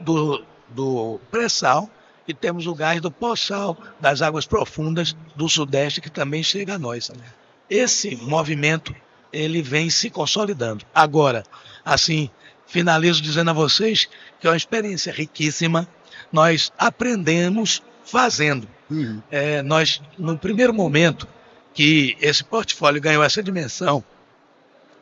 do, 0.02 0.44
do 0.70 1.20
pré-sal, 1.30 1.88
e 2.28 2.34
temos 2.34 2.68
o 2.68 2.76
gás 2.76 3.02
do 3.02 3.12
pós-sal 3.12 3.78
das 4.00 4.22
águas 4.22 4.46
profundas 4.46 5.16
do 5.36 5.48
Sudeste 5.48 6.02
que 6.02 6.10
também 6.10 6.44
chega 6.44 6.76
a 6.76 6.80
nós. 6.80 7.12
Esse 7.70 8.16
movimento 8.16 8.96
ele 9.32 9.62
vem 9.62 9.90
se 9.90 10.10
consolidando. 10.10 10.86
Agora, 10.94 11.44
assim, 11.84 12.30
finalizo 12.66 13.22
dizendo 13.22 13.50
a 13.50 13.54
vocês 13.54 14.08
que 14.40 14.48
é 14.48 14.50
uma 14.50 14.58
experiência 14.58 15.12
riquíssima. 15.12 15.88
Nós 16.32 16.72
aprendemos 16.78 17.84
fazendo. 18.04 18.68
Uhum. 18.90 19.22
É, 19.30 19.62
nós, 19.62 20.02
no 20.18 20.38
primeiro 20.38 20.74
momento 20.74 21.28
que 21.74 22.16
esse 22.22 22.44
portfólio 22.44 23.02
ganhou 23.02 23.24
essa 23.24 23.44
dimensão, 23.44 24.04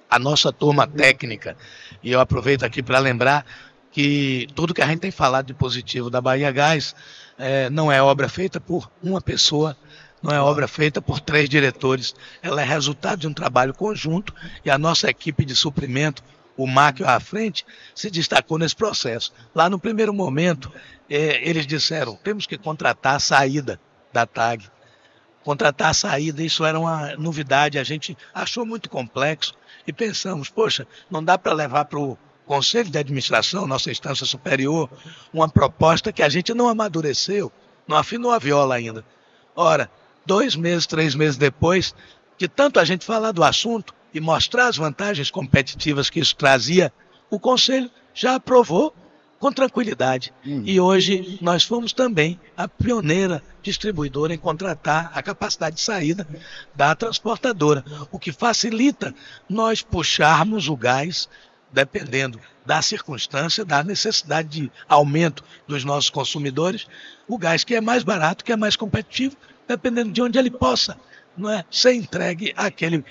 a 0.10 0.18
nossa 0.18 0.52
turma 0.52 0.88
técnica, 0.88 1.58
e 2.02 2.12
eu 2.12 2.20
aproveito 2.20 2.64
aqui 2.64 2.82
para 2.82 3.00
lembrar 3.00 3.46
que 3.94 4.48
tudo 4.56 4.74
que 4.74 4.82
a 4.82 4.88
gente 4.88 5.00
tem 5.00 5.12
falado 5.12 5.46
de 5.46 5.54
positivo 5.54 6.10
da 6.10 6.20
Bahia 6.20 6.52
Gás 6.52 6.96
é, 7.38 7.70
não 7.70 7.92
é 7.92 8.02
obra 8.02 8.28
feita 8.28 8.60
por 8.60 8.90
uma 9.04 9.22
pessoa, 9.22 9.78
não 10.22 10.34
é 10.34 10.42
obra 10.42 10.68
feita 10.68 11.00
por 11.00 11.20
três 11.20 11.48
diretores, 11.48 12.16
ela 12.42 12.62
é 12.62 12.66
resultado 12.66 13.20
de 13.20 13.28
um 13.28 13.34
trabalho 13.34 13.74
conjunto 13.74 14.34
e 14.66 14.72
a 14.72 14.80
nossa 14.80 15.10
equipe 15.10 15.46
de 15.46 15.56
suprimento, 15.56 16.24
o 16.58 16.66
MAC 16.66 17.04
à 17.04 17.20
frente, 17.20 17.64
se 17.94 18.10
destacou 18.10 18.58
nesse 18.58 18.76
processo. 18.76 19.32
Lá 19.54 19.70
no 19.70 19.78
primeiro 19.78 20.14
momento, 20.14 20.72
é, 21.08 21.48
eles 21.48 21.68
disseram: 21.68 22.16
temos 22.16 22.48
que 22.48 22.58
contratar 22.58 23.16
a 23.16 23.20
saída 23.20 23.80
da 24.12 24.26
TAG. 24.26 24.70
Contratar 25.44 25.90
a 25.90 25.94
saída, 25.94 26.42
isso 26.42 26.64
era 26.66 26.80
uma 26.80 27.16
novidade, 27.18 27.78
a 27.78 27.84
gente 27.84 28.18
achou 28.34 28.66
muito 28.66 28.90
complexo 28.90 29.54
e 29.86 29.94
pensamos: 29.94 30.50
poxa, 30.50 30.88
não 31.12 31.24
dá 31.24 31.38
para 31.38 31.54
levar 31.54 31.86
para 31.86 32.00
o 32.00 32.18
Conselho 32.46 32.90
de 32.90 32.98
Administração, 32.98 33.66
nossa 33.68 33.92
instância 33.92 34.26
superior, 34.26 34.90
uma 35.34 35.50
proposta 35.50 36.12
que 36.12 36.22
a 36.22 36.30
gente 36.30 36.54
não 36.54 36.68
amadureceu, 36.68 37.52
não 37.88 37.98
afinou 37.98 38.32
a 38.32 38.40
viola 38.40 38.76
ainda. 38.76 39.06
Ora, 39.56 39.90
dois 40.26 40.56
meses, 40.56 40.86
três 40.86 41.16
meses 41.16 41.38
depois, 41.38 41.96
de 42.38 42.48
tanto 42.48 42.80
a 42.80 42.86
gente 42.86 43.06
falar 43.06 43.32
do 43.32 43.44
assunto 43.44 43.94
e 44.14 44.20
mostrar 44.20 44.68
as 44.68 44.78
vantagens 44.78 45.32
competitivas 45.32 46.10
que 46.10 46.20
isso 46.20 46.36
trazia, 46.36 46.92
o 47.30 47.40
Conselho 47.40 47.90
já 48.14 48.36
aprovou 48.36 48.94
com 49.40 49.52
tranquilidade. 49.52 50.34
Hum. 50.46 50.64
E 50.66 50.80
hoje 50.80 51.38
nós 51.42 51.64
fomos 51.64 51.92
também 51.92 52.40
a 52.56 52.66
pioneira 52.66 53.44
distribuidora 53.62 54.34
em 54.34 54.38
contratar 54.38 55.12
a 55.14 55.22
capacidade 55.22 55.76
de 55.76 55.82
saída 55.82 56.26
da 56.74 56.96
transportadora, 56.96 57.84
o 58.10 58.18
que 58.18 58.32
facilita 58.32 59.14
nós 59.50 59.82
puxarmos 59.82 60.70
o 60.70 60.78
gás 60.78 61.28
dependendo 61.74 62.40
da 62.66 62.82
circunstância, 62.82 63.66
da 63.66 63.84
necessidade 63.84 64.48
de 64.48 64.72
aumento 64.88 65.44
dos 65.68 65.84
nossos 65.84 66.10
consumidores, 66.10 66.88
o 67.28 67.38
gás 67.38 67.64
que 67.64 67.76
é 67.76 67.82
mais 67.82 68.04
barato, 68.04 68.46
que 68.46 68.54
é 68.54 68.56
mais 68.56 68.76
competitivo, 68.76 69.36
dependendo 69.68 70.12
de 70.12 70.22
onde 70.22 70.38
ele 70.38 70.52
possa 70.52 70.98
não 71.36 71.50
é, 71.50 71.66
ser 71.70 71.94
entregue 71.94 72.54
àquele 72.56 73.04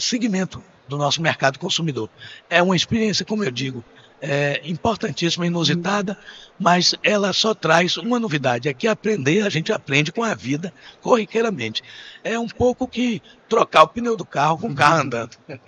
segmento 0.00 0.62
do 0.88 0.98
nosso 0.98 1.22
mercado 1.22 1.58
consumidor. 1.58 2.10
É 2.50 2.60
uma 2.62 2.74
experiência, 2.74 3.24
como 3.24 3.44
eu 3.44 3.50
digo, 3.50 3.84
é, 4.20 4.60
importantíssima, 4.64 5.46
inusitada, 5.46 6.18
mas 6.58 6.94
ela 7.02 7.32
só 7.32 7.54
traz 7.54 7.96
uma 7.96 8.18
novidade, 8.18 8.68
é 8.68 8.74
que 8.74 8.88
aprender 8.88 9.42
a 9.42 9.48
gente 9.48 9.72
aprende 9.72 10.10
com 10.10 10.24
a 10.24 10.34
vida 10.34 10.72
corriqueiramente. 11.00 11.82
É 12.24 12.38
um 12.38 12.48
pouco 12.48 12.88
que 12.88 13.22
trocar 13.48 13.84
o 13.84 13.88
pneu 13.88 14.16
do 14.16 14.24
carro 14.24 14.58
com 14.58 14.68
o 14.68 14.74
carro 14.74 15.02
andando. 15.02 15.36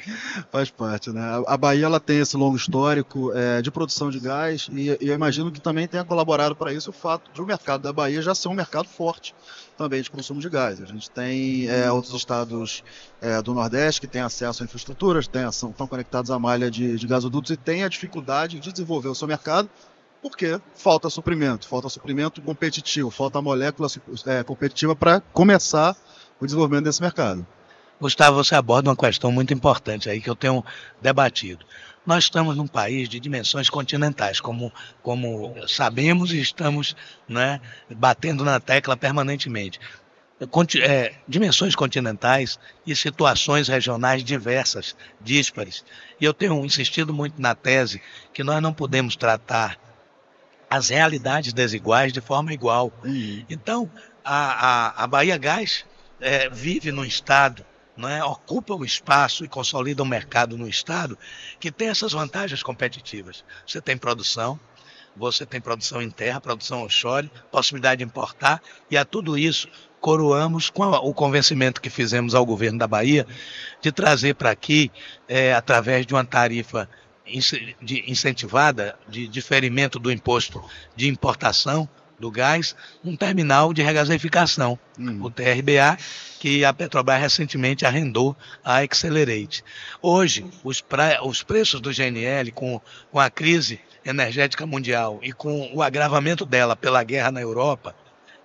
Faz 0.51 0.71
parte, 0.71 1.11
né? 1.11 1.43
A 1.47 1.57
Bahia 1.57 1.87
ela 1.87 2.01
tem 2.01 2.19
esse 2.19 2.37
longo 2.37 2.57
histórico 2.57 3.33
é, 3.35 3.63
de 3.63 3.71
produção 3.71 4.11
de 4.11 4.19
gás 4.19 4.69
e, 4.73 4.89
e 5.01 5.09
eu 5.09 5.15
imagino 5.15 5.51
que 5.51 5.61
também 5.61 5.87
tenha 5.87 6.05
colaborado 6.05 6.55
para 6.55 6.73
isso 6.73 6.91
o 6.91 6.93
fato 6.93 7.31
de 7.33 7.41
o 7.41 7.47
mercado 7.47 7.83
da 7.83 7.93
Bahia 7.93 8.21
já 8.21 8.35
ser 8.35 8.49
um 8.49 8.55
mercado 8.55 8.89
forte 8.89 9.35
também 9.79 10.03
de 10.03 10.11
consumo 10.11 10.41
de 10.41 10.49
gás. 10.51 10.83
A 10.83 10.85
gente 10.85 11.11
tem 11.11 11.67
é, 11.69 11.91
outros 11.91 12.13
estados 12.13 12.85
é, 13.21 13.41
do 13.41 13.55
Nordeste 13.55 14.01
que 14.01 14.07
têm 14.07 14.21
acesso 14.21 14.63
a 14.63 14.67
infraestruturas, 14.67 15.27
têm, 15.27 15.51
são, 15.53 15.71
estão 15.71 15.87
conectados 15.87 16.31
à 16.31 16.39
malha 16.39 16.71
de, 16.71 16.97
de 16.97 17.07
gasodutos 17.07 17.51
e 17.51 17.57
têm 17.57 17.83
a 17.83 17.89
dificuldade 17.89 18.61
de 18.61 18.73
desenvolver 18.73 19.09
o 19.09 19.15
seu 19.15 19.27
mercado 19.27 19.71
porque 20.23 20.61
falta 20.75 21.09
suprimento, 21.09 21.67
falta 21.67 21.89
suprimento 21.89 22.43
competitivo, 22.43 23.11
falta 23.11 23.41
molécula 23.41 23.89
é, 24.27 24.43
competitiva 24.43 24.95
para 24.95 25.21
começar 25.33 25.97
o 26.39 26.45
desenvolvimento 26.45 26.85
desse 26.85 27.01
mercado. 27.01 27.47
Gustavo, 28.01 28.43
você 28.43 28.55
aborda 28.55 28.89
uma 28.89 28.97
questão 28.97 29.31
muito 29.31 29.53
importante 29.53 30.09
aí 30.09 30.21
que 30.21 30.31
eu 30.31 30.37
tenho 30.37 30.65
debatido. 31.03 31.67
Nós 32.07 32.25
estamos 32.25 32.57
num 32.57 32.67
país 32.67 33.09
de 33.09 33.21
dimensões 33.21 33.69
continentais, 33.69 34.41
como, 34.41 34.73
como 35.03 35.55
sabemos 35.69 36.33
e 36.33 36.41
estamos 36.41 36.97
né, 37.29 37.61
batendo 37.91 38.43
na 38.43 38.59
tecla 38.59 38.97
permanentemente. 38.97 39.79
É, 40.83 41.15
dimensões 41.29 41.77
continentais 41.77 42.59
e 42.87 42.97
situações 42.97 43.69
regionais 43.69 44.25
diversas, 44.25 44.97
díspares. 45.21 45.85
E 46.19 46.25
eu 46.25 46.33
tenho 46.33 46.65
insistido 46.65 47.13
muito 47.13 47.41
na 47.41 47.55
tese 47.55 48.01
que 48.33 48.43
nós 48.43 48.63
não 48.63 48.73
podemos 48.73 49.15
tratar 49.15 49.79
as 50.71 50.89
realidades 50.89 51.53
desiguais 51.53 52.13
de 52.13 52.21
forma 52.21 52.55
igual. 52.55 52.93
Uhum. 53.05 53.45
Então, 53.51 53.91
a, 54.25 55.01
a, 55.01 55.05
a 55.05 55.07
Bahia 55.09 55.37
Gás 55.37 55.85
é, 56.21 56.49
vive 56.49 56.93
num 56.93 57.05
estado 57.05 57.67
é, 58.09 58.25
ocupa 58.25 58.75
o 58.75 58.85
espaço 58.85 59.45
e 59.45 59.49
consolida 59.49 60.03
o 60.03 60.07
mercado 60.07 60.57
no 60.57 60.69
Estado, 60.69 61.19
que 61.59 61.71
tem 61.71 61.89
essas 61.89 62.13
vantagens 62.13 62.63
competitivas. 62.63 63.45
Você 63.67 63.81
tem 63.81 63.97
produção, 63.97 64.59
você 65.17 65.45
tem 65.45 65.61
produção 65.61 66.01
em 66.01 66.11
terra, 66.11 66.41
produção 66.41 66.85
offshore, 66.85 67.31
possibilidade 67.51 67.99
de 67.99 68.05
importar, 68.05 68.63
e 68.91 68.97
a 68.97 69.05
tudo 69.05 69.37
isso 69.37 69.69
coroamos 70.01 70.71
com 70.71 70.85
o 70.85 71.13
convencimento 71.13 71.81
que 71.81 71.91
fizemos 71.91 72.35
ao 72.35 72.47
governo 72.47 72.79
da 72.79 72.87
Bahia 72.87 73.27
de 73.83 73.93
trazer 73.93 74.35
para 74.35 74.51
aqui, 74.51 74.91
é, 75.29 75.53
através 75.53 76.07
de 76.07 76.15
uma 76.15 76.25
tarifa 76.25 76.89
incentivada 78.07 78.99
de 79.09 79.29
diferimento 79.29 79.99
do 79.99 80.11
imposto 80.11 80.63
de 80.97 81.09
importação, 81.09 81.89
do 82.21 82.31
gás, 82.31 82.77
um 83.03 83.17
terminal 83.17 83.73
de 83.73 83.83
regaseificação, 83.83 84.79
uhum. 84.99 85.25
o 85.25 85.31
TRBA, 85.31 85.97
que 86.39 86.65
a 86.65 86.73
Petrobras 86.73 87.21
recentemente 87.21 87.87
arrendou 87.87 88.37
à 88.63 88.79
Accelerate. 88.79 89.65
Hoje, 90.03 90.45
os, 90.63 90.83
pra, 90.83 91.25
os 91.25 91.43
preços 91.43 91.81
do 91.81 91.91
GNL, 91.91 92.53
com, 92.53 92.81
com 93.11 93.19
a 93.19 93.31
crise 93.31 93.81
energética 94.05 94.67
mundial 94.67 95.19
e 95.23 95.33
com 95.33 95.71
o 95.75 95.83
agravamento 95.83 96.45
dela 96.45 96.77
pela 96.77 97.03
guerra 97.03 97.33
na 97.33 97.41
Europa, 97.41 97.97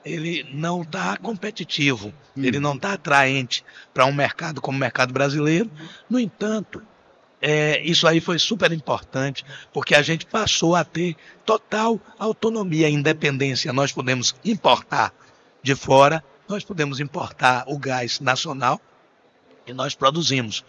ele 0.06 0.48
não 0.54 0.84
está 0.84 1.18
competitivo, 1.18 2.14
uhum. 2.36 2.44
ele 2.44 2.60
não 2.60 2.76
está 2.76 2.94
atraente 2.94 3.66
para 3.94 4.06
um 4.06 4.14
mercado 4.14 4.62
como 4.62 4.78
o 4.78 4.80
mercado 4.80 5.12
brasileiro. 5.12 5.70
No 6.10 6.20
entanto, 6.20 6.82
é, 7.48 7.80
isso 7.84 8.08
aí 8.08 8.20
foi 8.20 8.40
super 8.40 8.72
importante, 8.72 9.46
porque 9.72 9.94
a 9.94 10.02
gente 10.02 10.26
passou 10.26 10.76
a 10.76 10.84
ter 10.84 11.16
total 11.46 12.02
autonomia, 12.18 12.90
independência. 12.90 13.72
Nós 13.72 13.92
podemos 13.92 14.34
importar 14.44 15.14
de 15.62 15.76
fora, 15.76 16.24
nós 16.50 16.64
podemos 16.64 17.00
importar 17.00 17.64
o 17.68 17.78
gás 17.78 18.20
nacional 18.20 18.82
e 19.68 19.74
nós 19.74 19.94
produzimos. 19.94 20.66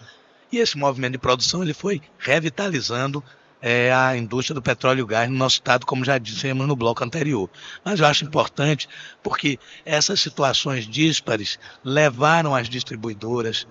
E 0.53 0.59
esse 0.59 0.77
movimento 0.77 1.13
de 1.13 1.19
produção 1.19 1.63
ele 1.63 1.73
foi 1.73 2.03
revitalizando 2.19 3.25
é, 3.63 3.91
a 3.91 4.15
indústria 4.15 4.55
do 4.55 4.61
petróleo 4.61 5.07
e 5.07 5.07
gás 5.07 5.31
no 5.31 5.37
nosso 5.39 5.55
estado, 5.55 5.87
como 5.87 6.05
já 6.05 6.19
dissemos 6.19 6.69
no 6.69 6.77
bloco 6.77 7.03
anterior. 7.03 7.49
Mas 7.83 8.01
eu 8.01 8.07
acho 8.07 8.27
importante 8.27 8.87
porque 9.23 9.59
essas 9.83 10.21
situações 10.21 10.87
díspares 10.87 11.59
levaram 11.83 12.55
as 12.55 12.69
distribuidoras 12.69 13.67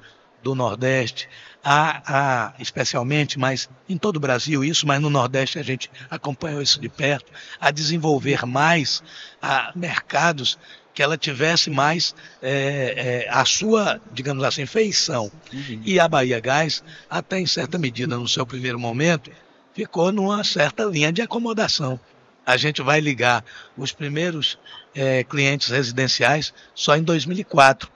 do 0.45 0.53
Nordeste, 0.53 1.27
a, 1.63 2.03
a, 2.05 2.53
especialmente, 2.59 3.39
mas 3.39 3.67
em 3.89 3.97
todo 3.97 4.17
o 4.17 4.19
Brasil 4.19 4.63
isso, 4.63 4.85
mas 4.85 5.01
no 5.01 5.09
Nordeste 5.09 5.57
a 5.57 5.63
gente 5.63 5.89
acompanhou 6.07 6.61
isso 6.61 6.79
de 6.79 6.87
perto, 6.87 7.31
a 7.59 7.71
desenvolver 7.71 8.45
mais 8.45 9.01
a, 9.41 9.71
mercados 9.75 10.59
que 10.93 11.01
ela 11.01 11.17
tivesse 11.17 11.71
mais 11.71 12.13
é, 12.43 13.25
é, 13.25 13.29
a 13.29 13.43
sua, 13.43 13.99
digamos 14.13 14.43
assim, 14.43 14.67
feição. 14.67 15.31
Uhum. 15.51 15.81
E 15.83 15.99
a 15.99 16.07
Bahia 16.07 16.39
Gás, 16.39 16.83
até 17.09 17.39
em 17.39 17.47
certa 17.47 17.79
medida, 17.79 18.15
no 18.15 18.27
seu 18.27 18.45
primeiro 18.45 18.79
momento, 18.79 19.31
ficou 19.73 20.11
numa 20.11 20.43
certa 20.43 20.85
linha 20.85 21.11
de 21.11 21.23
acomodação. 21.23 21.99
A 22.45 22.55
gente 22.55 22.83
vai 22.83 22.99
ligar 22.99 23.43
os 23.75 23.91
primeiros 23.91 24.59
é, 24.93 25.23
clientes 25.23 25.69
residenciais 25.69 26.53
só 26.75 26.95
em 26.95 27.01
2004. 27.01 27.89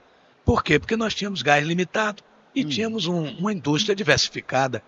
Por 0.44 0.64
quê? 0.64 0.80
Porque 0.80 0.96
nós 0.96 1.14
tínhamos 1.14 1.42
gás 1.42 1.64
limitado 1.64 2.24
e 2.54 2.64
hum. 2.64 2.68
tínhamos 2.68 3.06
um, 3.06 3.28
uma 3.38 3.52
indústria 3.52 3.94
diversificada. 3.94 4.82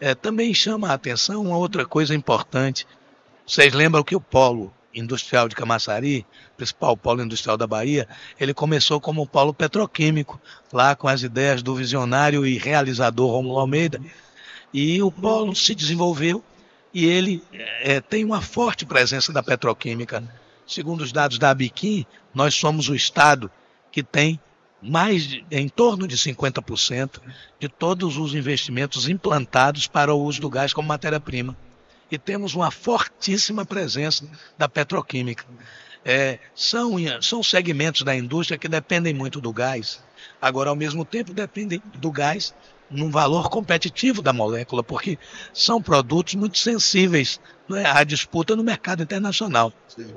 É, 0.00 0.14
também 0.14 0.52
chama 0.52 0.88
a 0.88 0.94
atenção 0.94 1.42
uma 1.42 1.56
outra 1.56 1.86
coisa 1.86 2.14
importante. 2.14 2.86
Vocês 3.46 3.72
lembram 3.72 4.02
que 4.02 4.16
o 4.16 4.20
polo 4.20 4.72
industrial 4.94 5.48
de 5.48 5.54
Camaçari, 5.54 6.26
principal 6.56 6.96
polo 6.96 7.22
industrial 7.22 7.56
da 7.56 7.66
Bahia, 7.66 8.08
ele 8.40 8.54
começou 8.54 9.00
como 9.00 9.22
um 9.22 9.26
polo 9.26 9.52
petroquímico, 9.52 10.40
lá 10.72 10.96
com 10.96 11.06
as 11.06 11.22
ideias 11.22 11.62
do 11.62 11.74
visionário 11.74 12.46
e 12.46 12.58
realizador 12.58 13.30
Romulo 13.30 13.58
Almeida. 13.58 14.00
E 14.72 15.02
o 15.02 15.12
polo 15.12 15.54
se 15.54 15.74
desenvolveu 15.74 16.42
e 16.92 17.04
ele 17.04 17.42
é, 17.52 18.00
tem 18.00 18.24
uma 18.24 18.40
forte 18.40 18.86
presença 18.86 19.32
da 19.32 19.42
petroquímica. 19.42 20.24
Segundo 20.66 21.02
os 21.02 21.12
dados 21.12 21.38
da 21.38 21.50
Abiquim, 21.50 22.06
nós 22.34 22.54
somos 22.54 22.88
o 22.88 22.94
estado 22.94 23.50
que 23.92 24.02
tem 24.02 24.40
mais 24.86 25.26
de, 25.26 25.44
em 25.50 25.68
torno 25.68 26.06
de 26.06 26.16
50% 26.16 27.20
de 27.58 27.68
todos 27.68 28.16
os 28.16 28.34
investimentos 28.34 29.08
implantados 29.08 29.86
para 29.86 30.14
o 30.14 30.22
uso 30.22 30.40
do 30.40 30.48
gás 30.48 30.72
como 30.72 30.88
matéria-prima. 30.88 31.56
E 32.10 32.16
temos 32.16 32.54
uma 32.54 32.70
fortíssima 32.70 33.66
presença 33.66 34.28
da 34.56 34.68
petroquímica. 34.68 35.44
É, 36.04 36.38
são, 36.54 36.92
são 37.20 37.42
segmentos 37.42 38.02
da 38.02 38.14
indústria 38.14 38.56
que 38.56 38.68
dependem 38.68 39.12
muito 39.12 39.40
do 39.40 39.52
gás. 39.52 40.00
Agora, 40.40 40.70
ao 40.70 40.76
mesmo 40.76 41.04
tempo, 41.04 41.34
dependem 41.34 41.82
do 41.96 42.12
gás 42.12 42.54
num 42.88 43.10
valor 43.10 43.50
competitivo 43.50 44.22
da 44.22 44.32
molécula, 44.32 44.84
porque 44.84 45.18
são 45.52 45.82
produtos 45.82 46.36
muito 46.36 46.58
sensíveis 46.58 47.40
né, 47.68 47.84
à 47.84 48.04
disputa 48.04 48.54
no 48.54 48.62
mercado 48.62 49.02
internacional. 49.02 49.72
Sim. 49.88 50.14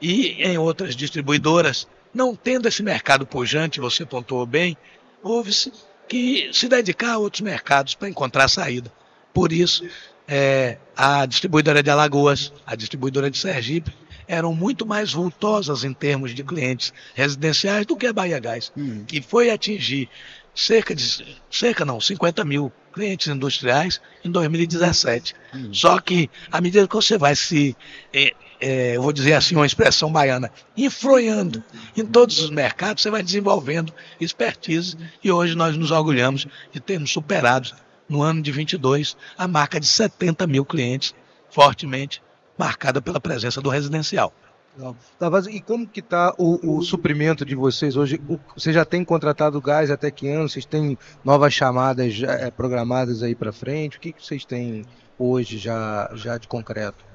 E 0.00 0.44
em 0.44 0.56
outras 0.56 0.94
distribuidoras 0.94 1.88
não 2.14 2.34
tendo 2.34 2.68
esse 2.68 2.82
mercado 2.82 3.26
pujante, 3.26 3.80
você 3.80 4.04
pontuou 4.04 4.46
bem, 4.46 4.76
houve-se 5.22 5.72
que 6.08 6.50
se 6.52 6.68
dedicar 6.68 7.12
a 7.12 7.18
outros 7.18 7.42
mercados 7.42 7.94
para 7.94 8.08
encontrar 8.08 8.48
saída. 8.48 8.92
Por 9.32 9.52
isso, 9.52 9.86
é, 10.26 10.78
a 10.96 11.26
distribuidora 11.26 11.82
de 11.82 11.90
Alagoas, 11.90 12.52
a 12.66 12.74
distribuidora 12.74 13.30
de 13.30 13.38
Sergipe, 13.38 13.92
eram 14.26 14.54
muito 14.54 14.84
mais 14.84 15.12
vultosas 15.12 15.84
em 15.84 15.92
termos 15.92 16.34
de 16.34 16.44
clientes 16.44 16.92
residenciais 17.14 17.86
do 17.86 17.96
que 17.96 18.06
a 18.06 18.12
Bahia 18.12 18.38
Gás, 18.38 18.70
hum. 18.76 19.04
que 19.06 19.22
foi 19.22 19.50
atingir 19.50 20.08
cerca 20.54 20.94
de 20.94 21.38
cerca 21.50 21.84
não, 21.84 22.00
50 22.00 22.44
mil 22.44 22.70
clientes 22.92 23.28
industriais 23.28 24.00
em 24.24 24.30
2017. 24.30 25.34
Hum. 25.54 25.72
Só 25.72 25.98
que 26.00 26.28
à 26.52 26.60
medida 26.60 26.86
que 26.86 26.94
você 26.94 27.16
vai 27.16 27.34
se 27.34 27.76
é, 28.60 28.96
eu 28.96 29.02
vou 29.02 29.12
dizer 29.12 29.34
assim, 29.34 29.54
uma 29.54 29.66
expressão 29.66 30.10
baiana, 30.10 30.50
influindo 30.76 31.62
em 31.96 32.04
todos 32.04 32.38
os 32.40 32.50
mercados, 32.50 33.02
você 33.02 33.10
vai 33.10 33.22
desenvolvendo 33.22 33.92
expertise 34.20 34.96
e 35.22 35.30
hoje 35.30 35.54
nós 35.54 35.76
nos 35.76 35.90
orgulhamos 35.90 36.46
de 36.72 36.80
termos 36.80 37.10
superado 37.10 37.70
no 38.08 38.22
ano 38.22 38.42
de 38.42 38.50
22 38.50 39.16
a 39.36 39.46
marca 39.46 39.78
de 39.78 39.86
70 39.86 40.46
mil 40.46 40.64
clientes, 40.64 41.14
fortemente 41.50 42.22
marcada 42.58 43.00
pela 43.00 43.20
presença 43.20 43.60
do 43.60 43.68
residencial. 43.68 44.32
E 45.50 45.60
como 45.60 45.86
que 45.86 46.00
está 46.00 46.32
o, 46.38 46.76
o, 46.78 46.82
suprimento 46.82 47.44
de 47.44 47.56
vocês 47.56 47.96
hoje? 47.96 48.20
Você 48.56 48.72
já 48.72 48.84
tem 48.84 49.04
contratado 49.04 49.60
gás 49.60 49.90
até 49.90 50.08
que 50.10 50.28
ano? 50.28 50.48
Vocês 50.48 50.64
têm 50.64 50.96
novas 51.24 51.52
chamadas 51.52 52.22
é, 52.22 52.50
programadas 52.50 53.22
aí 53.22 53.34
para 53.34 53.52
frente? 53.52 53.96
O 53.96 54.00
que, 54.00 54.12
que 54.12 54.24
vocês 54.24 54.44
têm 54.44 54.84
hoje 55.18 55.58
já, 55.58 56.08
já 56.14 56.38
de 56.38 56.46
concreto? 56.46 57.07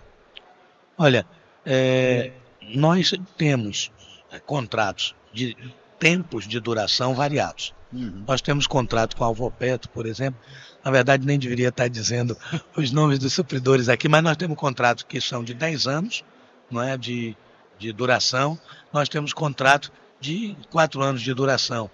Olha, 0.97 1.25
é, 1.65 2.31
nós 2.75 3.13
temos 3.37 3.91
é, 4.31 4.39
contratos 4.39 5.15
de 5.33 5.55
tempos 5.99 6.47
de 6.47 6.59
duração 6.59 7.15
variados. 7.15 7.73
Uhum. 7.91 8.23
Nós 8.27 8.41
temos 8.41 8.67
contrato 8.67 9.15
com 9.15 9.23
a 9.23 9.27
Alvopeto, 9.27 9.89
por 9.89 10.05
exemplo. 10.05 10.39
Na 10.83 10.91
verdade, 10.91 11.25
nem 11.25 11.39
deveria 11.39 11.69
estar 11.69 11.87
dizendo 11.87 12.37
os 12.75 12.91
nomes 12.91 13.19
dos 13.19 13.33
supridores 13.33 13.87
aqui, 13.89 14.07
mas 14.07 14.23
nós 14.23 14.37
temos 14.37 14.57
contratos 14.57 15.03
que 15.03 15.21
são 15.21 15.43
de 15.43 15.53
10 15.53 15.87
anos, 15.87 16.23
não 16.69 16.81
é? 16.81 16.97
De, 16.97 17.35
de 17.79 17.91
duração. 17.93 18.59
Nós 18.91 19.07
temos 19.07 19.33
contrato 19.33 19.91
de 20.19 20.55
4 20.69 21.01
anos 21.01 21.21
de 21.21 21.33
duração. 21.33 21.89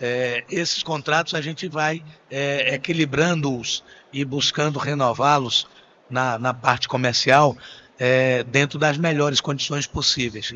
É, 0.00 0.44
esses 0.50 0.82
contratos 0.82 1.34
a 1.34 1.40
gente 1.40 1.68
vai 1.68 2.02
é, 2.30 2.74
equilibrando-os 2.74 3.84
e 4.12 4.24
buscando 4.24 4.78
renová-los 4.78 5.68
na, 6.10 6.38
na 6.38 6.52
parte 6.52 6.88
comercial 6.88 7.56
é, 7.98 8.42
dentro 8.44 8.78
das 8.78 8.96
melhores 8.96 9.40
condições 9.40 9.86
possíveis. 9.86 10.54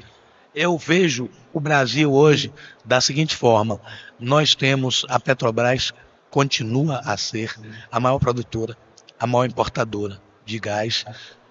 Eu 0.54 0.76
vejo 0.78 1.30
o 1.52 1.60
Brasil 1.60 2.12
hoje 2.12 2.52
da 2.84 3.00
seguinte 3.00 3.36
forma: 3.36 3.80
nós 4.18 4.54
temos 4.54 5.04
a 5.08 5.20
Petrobras 5.20 5.92
continua 6.30 7.00
a 7.04 7.16
ser 7.16 7.54
a 7.90 7.98
maior 7.98 8.18
produtora, 8.18 8.76
a 9.18 9.26
maior 9.26 9.46
importadora 9.46 10.20
de 10.44 10.58
gás 10.58 11.04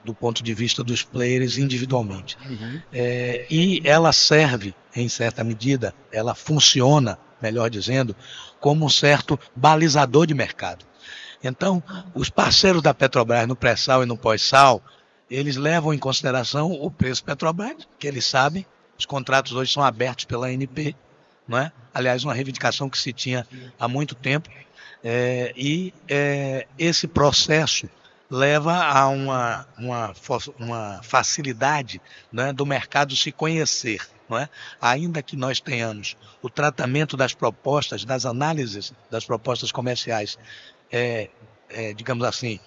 do 0.04 0.14
ponto 0.14 0.42
de 0.42 0.54
vista 0.54 0.84
dos 0.84 1.04
players 1.04 1.58
individualmente. 1.58 2.38
É, 2.94 3.46
e 3.50 3.82
ela 3.84 4.14
serve, 4.14 4.74
em 4.96 5.10
certa 5.10 5.44
medida, 5.44 5.94
ela 6.12 6.34
funciona, 6.34 7.20
melhor 7.42 7.70
dizendo, 7.70 8.16
como 8.60 8.86
um 8.86 8.90
certo 8.90 9.38
balizador 9.56 10.26
de 10.26 10.34
mercado. 10.34 10.86
Então, 11.44 11.84
os 12.16 12.30
parceiros 12.30 12.82
da 12.82 12.94
Petrobras 12.94 13.48
no 13.48 13.56
pré-sal 13.56 14.02
e 14.02 14.06
no 14.06 14.18
pós-sal, 14.18 14.82
eles 15.30 15.56
levam 15.56 15.94
em 15.94 15.98
consideração 15.98 16.72
o 16.72 16.90
preço 16.90 17.24
Petrobras, 17.24 17.88
que 18.00 18.08
eles 18.08 18.26
sabem, 18.26 18.66
os 18.98 19.06
contratos 19.06 19.52
hoje 19.52 19.74
são 19.74 19.84
abertos 19.84 20.26
pela 20.26 20.48
ANP, 20.48 20.96
não 21.48 21.58
é? 21.58 21.72
aliás, 21.94 22.24
uma 22.24 22.34
reivindicação 22.34 22.90
que 22.90 22.98
se 22.98 23.14
tinha 23.14 23.48
há 23.80 23.88
muito 23.88 24.16
tempo, 24.16 24.50
é, 25.04 25.54
e 25.56 25.94
é, 26.08 26.68
esse 26.78 27.08
processo 27.08 27.90
leva 28.30 28.74
a 28.84 29.08
uma, 29.08 29.68
uma, 29.78 30.14
uma 30.60 31.02
facilidade 31.04 32.02
né, 32.32 32.52
do 32.52 32.66
mercado 32.66 33.16
se 33.16 33.32
conhecer. 33.32 34.08
Não 34.28 34.38
é? 34.38 34.50
Ainda 34.82 35.24
que 35.24 35.38
nós 35.38 35.62
tenhamos 35.62 36.18
o 36.42 36.50
tratamento 36.50 37.16
das 37.16 37.34
propostas, 37.34 38.04
das 38.04 38.26
análises 38.26 38.94
das 39.10 39.24
propostas 39.24 39.72
comerciais, 39.72 40.38
é, 40.92 41.30
é 41.70 41.94
digamos 41.94 42.26
assim, 42.26 42.60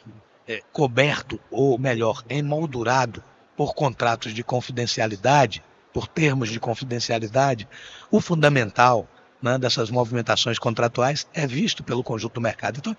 é, 0.51 0.63
coberto, 0.73 1.39
ou 1.49 1.79
melhor, 1.79 2.25
emoldurado 2.29 3.23
por 3.57 3.73
contratos 3.73 4.35
de 4.35 4.43
confidencialidade, 4.43 5.63
por 5.93 6.09
termos 6.09 6.49
de 6.49 6.59
confidencialidade, 6.59 7.69
o 8.11 8.21
fundamental 8.21 9.09
né, 9.41 9.57
dessas 9.57 9.91
movimentações 9.91 10.59
contratuais 10.59 11.25
é 11.33 11.47
visto 11.47 11.85
pelo 11.85 12.03
conjunto 12.03 12.35
do 12.35 12.41
mercado. 12.41 12.79
Então, 12.79 12.97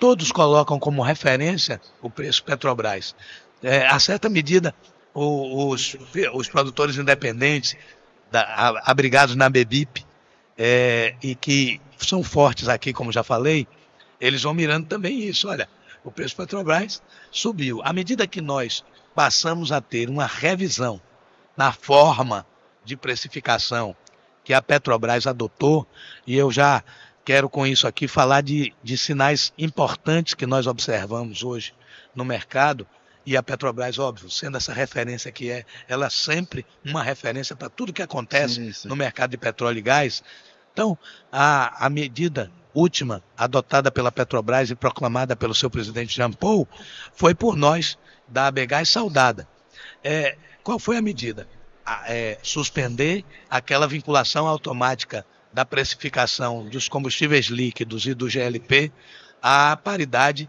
todos 0.00 0.32
colocam 0.32 0.80
como 0.80 1.00
referência 1.00 1.80
o 2.02 2.10
preço 2.10 2.42
Petrobras. 2.42 3.14
É, 3.62 3.86
a 3.86 4.00
certa 4.00 4.28
medida, 4.28 4.74
os, 5.14 5.96
os 6.34 6.48
produtores 6.48 6.96
independentes, 6.96 7.76
da, 8.32 8.82
abrigados 8.84 9.36
na 9.36 9.48
BEBIP, 9.48 10.04
é, 10.58 11.14
e 11.22 11.36
que 11.36 11.80
são 11.98 12.24
fortes 12.24 12.68
aqui, 12.68 12.92
como 12.92 13.12
já 13.12 13.22
falei, 13.22 13.68
eles 14.20 14.42
vão 14.42 14.54
mirando 14.54 14.88
também 14.88 15.20
isso. 15.20 15.48
Olha, 15.48 15.68
o 16.04 16.10
preço 16.10 16.36
Petrobras 16.36 17.02
subiu. 17.30 17.80
À 17.84 17.92
medida 17.92 18.26
que 18.26 18.40
nós 18.40 18.84
passamos 19.14 19.72
a 19.72 19.80
ter 19.80 20.08
uma 20.08 20.26
revisão 20.26 21.00
na 21.56 21.72
forma 21.72 22.46
de 22.84 22.96
precificação 22.96 23.94
que 24.42 24.54
a 24.54 24.62
Petrobras 24.62 25.26
adotou, 25.26 25.86
e 26.26 26.36
eu 26.36 26.50
já 26.50 26.82
quero 27.24 27.48
com 27.48 27.66
isso 27.66 27.86
aqui 27.86 28.08
falar 28.08 28.40
de, 28.40 28.72
de 28.82 28.96
sinais 28.96 29.52
importantes 29.58 30.34
que 30.34 30.46
nós 30.46 30.66
observamos 30.66 31.42
hoje 31.42 31.74
no 32.14 32.24
mercado, 32.24 32.86
e 33.24 33.36
a 33.36 33.42
Petrobras, 33.42 33.98
óbvio, 33.98 34.30
sendo 34.30 34.56
essa 34.56 34.72
referência 34.72 35.30
que 35.30 35.50
é, 35.50 35.64
ela 35.86 36.06
é 36.06 36.10
sempre 36.10 36.64
uma 36.84 37.02
referência 37.02 37.54
para 37.54 37.68
tudo 37.68 37.92
que 37.92 38.02
acontece 38.02 38.54
sim, 38.54 38.72
sim. 38.72 38.88
no 38.88 38.96
mercado 38.96 39.30
de 39.30 39.36
petróleo 39.36 39.78
e 39.78 39.82
gás. 39.82 40.22
Então, 40.72 40.96
a, 41.30 41.86
a 41.86 41.90
medida 41.90 42.50
última 42.74 43.22
adotada 43.36 43.90
pela 43.90 44.12
Petrobras 44.12 44.70
e 44.70 44.74
proclamada 44.74 45.34
pelo 45.34 45.54
seu 45.54 45.70
presidente 45.70 46.14
Jean 46.14 46.32
Paul 46.32 46.66
foi 47.12 47.34
por 47.34 47.56
nós 47.56 47.98
da 48.28 48.46
ABGás 48.46 48.88
saudada. 48.88 49.48
É, 50.02 50.36
qual 50.62 50.78
foi 50.78 50.96
a 50.96 51.02
medida? 51.02 51.46
é, 52.06 52.38
suspender 52.42 53.24
aquela 53.48 53.86
vinculação 53.86 54.46
automática 54.46 55.24
da 55.52 55.64
precificação 55.64 56.66
dos 56.66 56.88
combustíveis 56.88 57.46
líquidos 57.46 58.06
e 58.06 58.14
do 58.14 58.28
GLP 58.28 58.92
à 59.42 59.76
paridade 59.76 60.48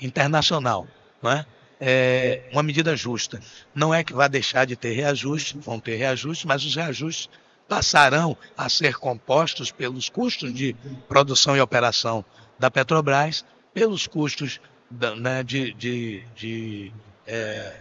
internacional. 0.00 0.86
Não 1.22 1.30
é? 1.30 1.46
é 1.80 2.48
uma 2.52 2.62
medida 2.62 2.94
justa. 2.94 3.40
Não 3.74 3.92
é 3.92 4.04
que 4.04 4.12
vai 4.12 4.28
deixar 4.28 4.66
de 4.66 4.76
ter 4.76 4.92
reajuste, 4.92 5.58
vão 5.58 5.80
ter 5.80 5.96
reajustes, 5.96 6.44
mas 6.44 6.64
os 6.64 6.74
reajustes 6.74 7.28
passarão 7.70 8.36
a 8.58 8.68
ser 8.68 8.96
compostos 8.96 9.70
pelos 9.70 10.08
custos 10.08 10.52
de 10.52 10.74
produção 11.06 11.56
e 11.56 11.60
operação 11.60 12.24
da 12.58 12.68
Petrobras, 12.68 13.44
pelos 13.72 14.08
custos 14.08 14.60
da, 14.90 15.14
né, 15.14 15.44
de, 15.44 15.72
de, 15.74 16.24
de 16.34 16.92
é, 17.28 17.76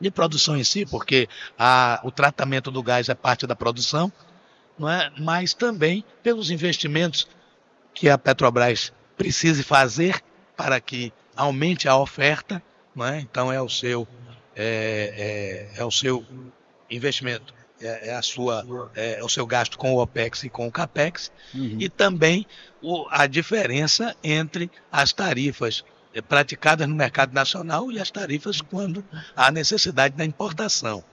de 0.00 0.10
produção 0.10 0.56
em 0.56 0.64
si, 0.64 0.86
porque 0.86 1.28
a, 1.58 2.00
o 2.02 2.10
tratamento 2.10 2.70
do 2.70 2.82
gás 2.82 3.10
é 3.10 3.14
parte 3.14 3.46
da 3.46 3.54
produção, 3.54 4.10
não 4.78 4.88
é? 4.88 5.12
mas 5.18 5.52
também 5.52 6.02
pelos 6.22 6.50
investimentos 6.50 7.28
que 7.92 8.08
a 8.08 8.16
Petrobras 8.16 8.90
precise 9.18 9.62
fazer 9.62 10.22
para 10.56 10.80
que 10.80 11.12
aumente 11.36 11.88
a 11.88 11.96
oferta, 11.96 12.62
não 12.94 13.04
é? 13.04 13.20
então 13.20 13.52
é 13.52 13.60
o 13.60 13.68
seu, 13.68 14.08
é, 14.56 15.68
é, 15.76 15.80
é 15.80 15.84
o 15.84 15.90
seu 15.90 16.24
investimento, 16.88 17.52
é, 17.80 18.08
é 18.08 18.14
a 18.14 18.22
sua, 18.22 18.90
é, 18.94 19.20
é, 19.20 19.24
o 19.24 19.28
seu 19.28 19.46
gasto 19.46 19.78
com 19.78 19.94
o 19.94 20.02
OPEX 20.02 20.44
e 20.44 20.48
com 20.48 20.66
o 20.66 20.72
CAPEX, 20.72 21.30
uhum. 21.54 21.76
e 21.78 21.88
também 21.88 22.46
o, 22.82 23.06
a 23.10 23.26
diferença 23.26 24.16
entre 24.22 24.70
as 24.90 25.12
tarifas 25.12 25.84
é, 26.14 26.20
praticadas 26.20 26.88
no 26.88 26.94
mercado 26.94 27.32
nacional 27.32 27.90
e 27.92 28.00
as 28.00 28.10
tarifas 28.10 28.60
quando 28.60 29.04
há 29.36 29.50
necessidade 29.50 30.16
da 30.16 30.24
importação. 30.24 31.04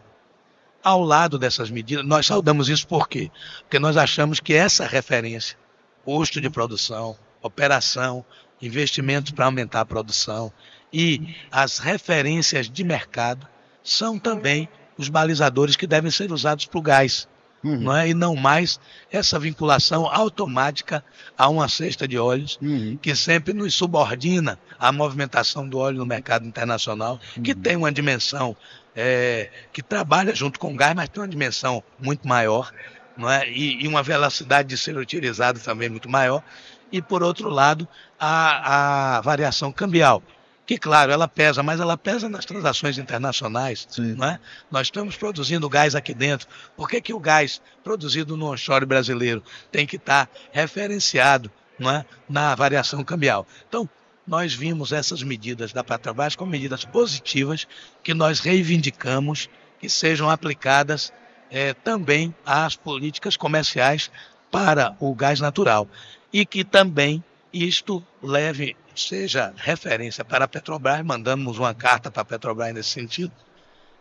Ao 0.84 1.02
lado 1.04 1.40
dessas 1.40 1.70
medidas, 1.70 2.06
nós 2.06 2.28
saudamos 2.28 2.70
isso 2.70 2.88
por 2.88 3.10
quê? 3.10 3.32
Porque 3.62 3.80
nós 3.80 3.98
achamos 3.98 4.40
que 4.40 4.54
essa 4.54 4.86
referência, 4.86 5.58
custo 6.04 6.40
de 6.40 6.50
produção, 6.50 7.18
operação, 7.42 8.24
investimentos 8.62 9.32
para 9.32 9.46
aumentar 9.46 9.82
a 9.82 9.86
produção 9.86 10.52
e 10.94 11.36
as 11.52 11.80
referências 11.80 12.70
de 12.70 12.84
mercado 12.84 13.48
são 13.84 14.18
também 14.18 14.70
os 14.98 15.10
balizadores 15.10 15.76
que 15.76 15.88
devem 15.88 16.12
ser 16.12 16.32
usados 16.32 16.66
para 16.66 16.80
o 16.80 16.82
gás 16.82 17.28
uhum. 17.66 17.80
não 17.80 17.96
é? 17.96 18.10
e 18.10 18.14
não 18.14 18.36
mais 18.36 18.80
essa 19.12 19.40
vinculação 19.40 20.08
automática 20.08 21.04
a 21.38 21.50
uma 21.50 21.68
cesta 21.68 22.08
de 22.08 22.18
óleos 22.18 22.58
uhum. 22.62 22.98
que 23.02 23.16
sempre 23.16 23.54
nos 23.54 23.74
subordina 23.74 24.60
à 24.80 24.92
movimentação 24.92 25.68
do 25.68 25.80
óleo 25.80 25.98
no 25.98 26.06
mercado 26.06 26.46
internacional, 26.46 27.20
uhum. 27.36 27.44
que 27.44 27.56
tem 27.56 27.76
uma 27.76 27.92
dimensão 27.92 28.56
é, 28.96 29.50
que 29.74 29.82
trabalha 29.82 30.34
junto 30.34 30.60
com 30.60 30.74
o 30.74 30.76
gás, 30.76 30.94
mas 30.96 31.10
tem 31.10 31.22
uma 31.22 31.28
dimensão 31.28 31.84
muito 32.00 32.28
maior 32.28 32.72
não 33.18 33.30
é? 33.30 33.50
e, 33.50 33.84
e 33.84 33.88
uma 33.88 34.04
velocidade 34.04 34.70
de 34.70 34.78
ser 34.78 34.96
utilizado 34.98 35.60
também 35.60 35.90
muito 35.90 36.10
maior. 36.10 36.44
E, 36.92 37.02
por 37.02 37.24
outro 37.24 37.50
lado, 37.50 37.88
a, 38.20 39.18
a 39.18 39.22
variação 39.22 39.72
cambial 39.72 40.22
que, 40.66 40.78
claro, 40.78 41.12
ela 41.12 41.28
pesa, 41.28 41.62
mas 41.62 41.80
ela 41.80 41.96
pesa 41.96 42.28
nas 42.28 42.46
transações 42.46 42.98
internacionais. 42.98 43.88
Não 43.98 44.28
é? 44.28 44.40
Nós 44.72 44.88
estamos 44.88 45.16
produzindo 45.16 45.70
gás 45.70 45.94
aqui 45.94 46.14
dentro. 46.14 46.48
Por 46.76 46.90
que, 46.90 47.00
que 47.00 47.14
o 47.14 47.20
gás 47.20 47.62
produzido 47.84 48.36
no 48.36 48.52
onshore 48.52 48.86
brasileiro 48.86 49.44
tem 49.72 49.86
que 49.86 49.98
estar 49.98 50.30
referenciado 50.52 51.52
não 51.78 51.92
é? 51.92 52.06
na 52.28 52.56
variação 52.56 53.04
cambial? 53.04 53.46
Então, 53.68 53.88
nós 54.26 54.56
vimos 54.56 54.92
essas 54.92 55.22
medidas 55.22 55.72
da 55.72 55.84
Petrobras 55.84 56.36
como 56.36 56.52
medidas 56.52 56.84
positivas 56.84 57.68
que 58.02 58.14
nós 58.14 58.40
reivindicamos 58.40 59.48
que 59.80 59.88
sejam 59.88 60.30
aplicadas 60.30 61.14
é, 61.52 61.74
também 61.74 62.34
às 62.44 62.76
políticas 62.76 63.38
comerciais 63.38 64.10
para 64.50 64.96
o 65.00 65.14
gás 65.14 65.40
natural 65.40 65.88
e 66.34 66.44
que 66.44 66.64
também 66.64 67.24
isto 67.56 68.06
leve, 68.22 68.76
seja 68.94 69.54
referência 69.56 70.26
para 70.26 70.44
a 70.44 70.48
Petrobras, 70.48 71.04
mandamos 71.06 71.58
uma 71.58 71.74
carta 71.74 72.12
para 72.12 72.22
a 72.22 72.26
Petrobras 72.26 72.74
nesse 72.74 72.90
sentido, 72.90 73.32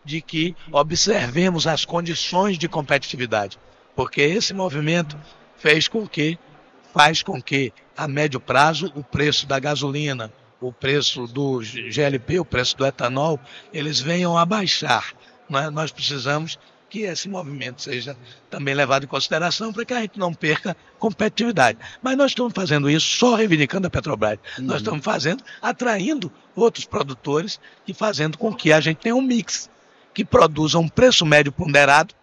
de 0.04 0.20
que 0.20 0.56
observemos 0.72 1.66
as 1.66 1.84
condições 1.84 2.58
de 2.58 2.68
competitividade, 2.68 3.58
porque 3.94 4.20
esse 4.20 4.52
movimento 4.52 5.16
fez 5.56 5.86
com 5.86 6.06
que 6.06 6.36
faz 6.92 7.22
com 7.22 7.40
que 7.40 7.72
a 7.96 8.08
médio 8.08 8.40
prazo 8.40 8.92
o 8.94 9.04
preço 9.04 9.46
da 9.46 9.58
gasolina, 9.58 10.32
o 10.60 10.72
preço 10.72 11.26
do 11.26 11.60
GLP, 11.62 12.40
o 12.40 12.44
preço 12.44 12.76
do 12.76 12.84
etanol, 12.84 13.38
eles 13.72 14.00
venham 14.00 14.36
a 14.36 14.44
baixar. 14.44 15.12
É? 15.50 15.70
Nós 15.70 15.92
precisamos 15.92 16.58
que 16.88 17.02
esse 17.02 17.28
movimento 17.28 17.82
seja 17.82 18.16
também 18.50 18.74
levado 18.74 19.04
em 19.04 19.08
consideração 19.08 19.72
para 19.72 19.84
que 19.84 19.94
a 19.94 20.00
gente 20.00 20.18
não 20.18 20.32
perca 20.32 20.76
competitividade. 20.98 21.78
Mas 22.02 22.16
nós 22.16 22.30
estamos 22.30 22.52
fazendo 22.54 22.88
isso 22.88 23.06
só 23.18 23.34
reivindicando 23.34 23.86
a 23.86 23.90
Petrobras. 23.90 24.38
Uhum. 24.58 24.66
Nós 24.66 24.76
estamos 24.76 25.04
fazendo, 25.04 25.42
atraindo 25.60 26.30
outros 26.54 26.84
produtores 26.84 27.58
e 27.86 27.92
fazendo 27.92 28.38
com 28.38 28.54
que 28.54 28.72
a 28.72 28.80
gente 28.80 28.98
tenha 28.98 29.16
um 29.16 29.22
mix 29.22 29.68
que 30.12 30.24
produza 30.24 30.78
um 30.78 30.88
preço 30.88 31.26
médio 31.26 31.50
ponderado 31.50 32.14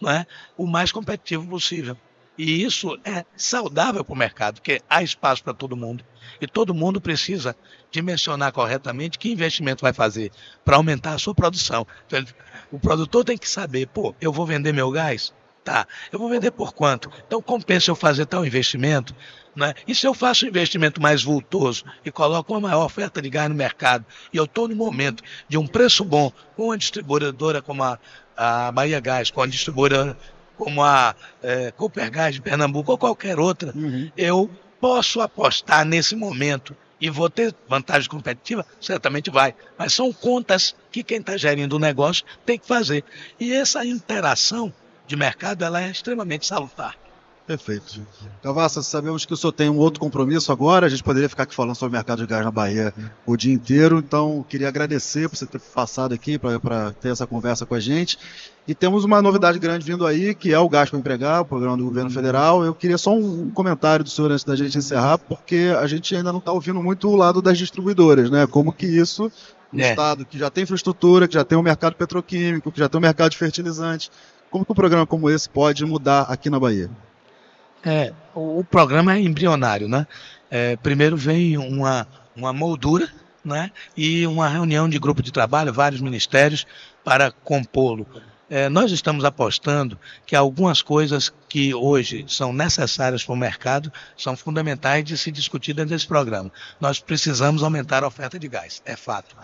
não 0.00 0.10
é, 0.10 0.26
o 0.56 0.66
mais 0.66 0.92
competitivo 0.92 1.46
possível. 1.46 1.96
E 2.36 2.64
isso 2.64 2.98
é 3.04 3.24
saudável 3.36 4.04
para 4.04 4.12
o 4.12 4.16
mercado, 4.16 4.54
porque 4.54 4.82
há 4.88 5.02
espaço 5.02 5.42
para 5.42 5.54
todo 5.54 5.76
mundo. 5.76 6.04
E 6.40 6.46
todo 6.46 6.74
mundo 6.74 7.00
precisa 7.00 7.56
dimensionar 7.90 8.52
corretamente 8.52 9.18
que 9.18 9.30
investimento 9.30 9.82
vai 9.82 9.92
fazer 9.92 10.30
para 10.64 10.76
aumentar 10.76 11.14
a 11.14 11.18
sua 11.18 11.34
produção. 11.34 11.86
Então, 12.06 12.24
o 12.72 12.78
produtor 12.78 13.24
tem 13.24 13.38
que 13.38 13.48
saber, 13.48 13.86
pô, 13.86 14.14
eu 14.20 14.32
vou 14.32 14.46
vender 14.46 14.72
meu 14.72 14.90
gás? 14.90 15.32
Tá, 15.64 15.86
eu 16.12 16.18
vou 16.18 16.28
vender 16.28 16.50
por 16.50 16.74
quanto? 16.74 17.10
Então 17.26 17.40
compensa 17.40 17.90
eu 17.90 17.96
fazer 17.96 18.26
tal 18.26 18.44
investimento? 18.44 19.16
Né? 19.56 19.72
E 19.88 19.94
se 19.94 20.06
eu 20.06 20.12
faço 20.12 20.44
um 20.44 20.48
investimento 20.48 21.00
mais 21.00 21.22
vultoso 21.22 21.84
e 22.04 22.10
coloco 22.10 22.52
uma 22.52 22.60
maior 22.60 22.84
oferta 22.84 23.22
de 23.22 23.30
gás 23.30 23.48
no 23.48 23.54
mercado 23.54 24.04
e 24.30 24.36
eu 24.36 24.44
estou 24.44 24.68
no 24.68 24.76
momento 24.76 25.22
de 25.48 25.56
um 25.56 25.66
preço 25.66 26.04
bom 26.04 26.30
com 26.54 26.64
uma 26.64 26.76
distribuidora 26.76 27.62
como 27.62 27.82
a, 27.82 27.98
a 28.36 28.70
Bahia 28.72 29.00
Gás, 29.00 29.30
com 29.30 29.40
a 29.40 29.46
distribuidora 29.46 30.18
como 30.56 30.82
a 30.82 31.14
é, 31.42 31.70
Coopergás 31.70 32.34
de 32.34 32.42
Pernambuco 32.42 32.92
ou 32.92 32.98
qualquer 32.98 33.38
outra, 33.38 33.72
uhum. 33.74 34.10
eu 34.16 34.50
posso 34.84 35.22
apostar 35.22 35.82
nesse 35.82 36.14
momento 36.14 36.76
e 37.00 37.08
vou 37.08 37.30
ter 37.30 37.54
vantagem 37.66 38.06
competitiva? 38.06 38.66
Certamente 38.78 39.30
vai. 39.30 39.54
Mas 39.78 39.94
são 39.94 40.12
contas 40.12 40.76
que 40.92 41.02
quem 41.02 41.20
está 41.20 41.38
gerindo 41.38 41.76
o 41.76 41.78
negócio 41.78 42.22
tem 42.44 42.58
que 42.58 42.66
fazer. 42.66 43.02
E 43.40 43.50
essa 43.50 43.82
interação 43.82 44.70
de 45.06 45.16
mercado 45.16 45.64
ela 45.64 45.82
é 45.82 45.90
extremamente 45.90 46.44
salutar. 46.44 46.98
Perfeito. 47.46 48.00
Cavassa, 48.42 48.82
sabemos 48.82 49.26
que 49.26 49.34
o 49.34 49.36
senhor 49.36 49.52
tem 49.52 49.68
um 49.68 49.76
outro 49.76 50.00
compromisso 50.00 50.50
agora, 50.50 50.86
a 50.86 50.88
gente 50.88 51.02
poderia 51.04 51.28
ficar 51.28 51.42
aqui 51.42 51.54
falando 51.54 51.74
sobre 51.74 51.94
o 51.94 51.98
mercado 51.98 52.22
de 52.22 52.26
gás 52.26 52.42
na 52.42 52.50
Bahia 52.50 52.94
o 53.26 53.36
dia 53.36 53.52
inteiro, 53.52 53.98
então 53.98 54.44
queria 54.48 54.68
agradecer 54.68 55.28
por 55.28 55.36
você 55.36 55.44
ter 55.44 55.60
passado 55.60 56.14
aqui 56.14 56.38
para 56.38 56.92
ter 56.92 57.10
essa 57.10 57.26
conversa 57.26 57.66
com 57.66 57.74
a 57.74 57.80
gente. 57.80 58.18
E 58.66 58.74
temos 58.74 59.04
uma 59.04 59.20
novidade 59.20 59.58
grande 59.58 59.84
vindo 59.84 60.06
aí, 60.06 60.34
que 60.34 60.54
é 60.54 60.58
o 60.58 60.70
Gás 60.70 60.88
para 60.88 60.98
Empregar, 60.98 61.42
o 61.42 61.44
programa 61.44 61.76
do 61.76 61.84
governo 61.84 62.10
federal. 62.10 62.64
Eu 62.64 62.74
queria 62.74 62.96
só 62.96 63.14
um 63.14 63.50
comentário 63.50 64.02
do 64.02 64.08
senhor 64.08 64.32
antes 64.32 64.42
da 64.42 64.56
gente 64.56 64.78
encerrar, 64.78 65.18
porque 65.18 65.70
a 65.78 65.86
gente 65.86 66.16
ainda 66.16 66.32
não 66.32 66.38
está 66.38 66.50
ouvindo 66.50 66.82
muito 66.82 67.10
o 67.10 67.14
lado 67.14 67.42
das 67.42 67.58
distribuidoras, 67.58 68.30
né? 68.30 68.46
Como 68.46 68.72
que 68.72 68.86
isso, 68.86 69.30
um 69.70 69.80
é. 69.80 69.90
Estado 69.90 70.24
que 70.24 70.38
já 70.38 70.48
tem 70.48 70.64
infraestrutura, 70.64 71.28
que 71.28 71.34
já 71.34 71.44
tem 71.44 71.58
um 71.58 71.62
mercado 71.62 71.94
petroquímico, 71.94 72.72
que 72.72 72.78
já 72.78 72.88
tem 72.88 72.98
um 72.98 73.02
mercado 73.02 73.32
de 73.32 73.36
fertilizantes, 73.36 74.10
como 74.50 74.64
que 74.64 74.72
um 74.72 74.74
programa 74.74 75.06
como 75.06 75.28
esse 75.28 75.46
pode 75.46 75.84
mudar 75.84 76.22
aqui 76.22 76.48
na 76.48 76.58
Bahia? 76.58 76.88
É, 77.84 78.12
o, 78.34 78.64
programa 78.64 79.14
é 79.14 79.20
embrionário, 79.20 79.88
né? 79.88 80.06
É, 80.50 80.76
primeiro 80.76 81.16
vem 81.16 81.58
uma, 81.58 82.06
uma 82.34 82.52
moldura, 82.52 83.08
né? 83.44 83.70
E 83.96 84.26
uma 84.26 84.48
reunião 84.48 84.88
de 84.88 84.98
grupo 84.98 85.22
de 85.22 85.32
trabalho, 85.32 85.72
vários 85.72 86.00
ministérios, 86.00 86.66
para 87.04 87.30
compô-lo. 87.30 88.06
É, 88.48 88.68
nós 88.68 88.92
estamos 88.92 89.24
apostando 89.24 89.98
que 90.26 90.36
algumas 90.36 90.82
coisas 90.82 91.32
que 91.48 91.74
hoje 91.74 92.24
são 92.28 92.52
necessárias 92.52 93.24
para 93.24 93.32
o 93.32 93.36
mercado 93.36 93.92
são 94.16 94.36
fundamentais 94.36 95.04
de 95.04 95.16
se 95.16 95.30
discutir 95.30 95.72
dentro 95.72 95.90
desse 95.90 96.06
programa. 96.06 96.52
Nós 96.80 97.00
precisamos 97.00 97.62
aumentar 97.62 98.04
a 98.04 98.06
oferta 98.06 98.38
de 98.38 98.48
gás, 98.48 98.82
é 98.84 98.96
fato. 98.96 99.34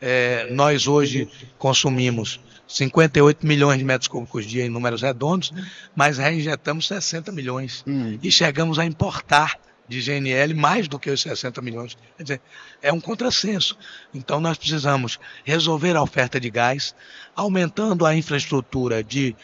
É, 0.00 0.48
nós 0.50 0.86
hoje 0.86 1.28
consumimos 1.58 2.40
58 2.66 3.46
milhões 3.46 3.78
de 3.78 3.84
metros 3.84 4.08
cúbicos 4.08 4.44
dia 4.44 4.64
em 4.64 4.68
números 4.68 5.02
redondos, 5.02 5.52
mas 5.94 6.18
reinjetamos 6.18 6.88
60 6.88 7.30
milhões. 7.32 7.84
Hum. 7.86 8.18
E 8.22 8.30
chegamos 8.30 8.78
a 8.78 8.84
importar 8.84 9.58
de 9.88 10.00
GNL 10.00 10.54
mais 10.54 10.88
do 10.88 10.98
que 10.98 11.10
os 11.10 11.20
60 11.20 11.60
milhões. 11.62 11.96
Quer 12.16 12.22
dizer, 12.22 12.40
é 12.82 12.92
um 12.92 13.00
contrassenso. 13.00 13.76
Então 14.12 14.40
nós 14.40 14.58
precisamos 14.58 15.18
resolver 15.44 15.96
a 15.96 16.02
oferta 16.02 16.40
de 16.40 16.50
gás, 16.50 16.94
aumentando 17.34 18.04
a 18.04 18.14
infraestrutura 18.14 19.02
de, 19.02 19.36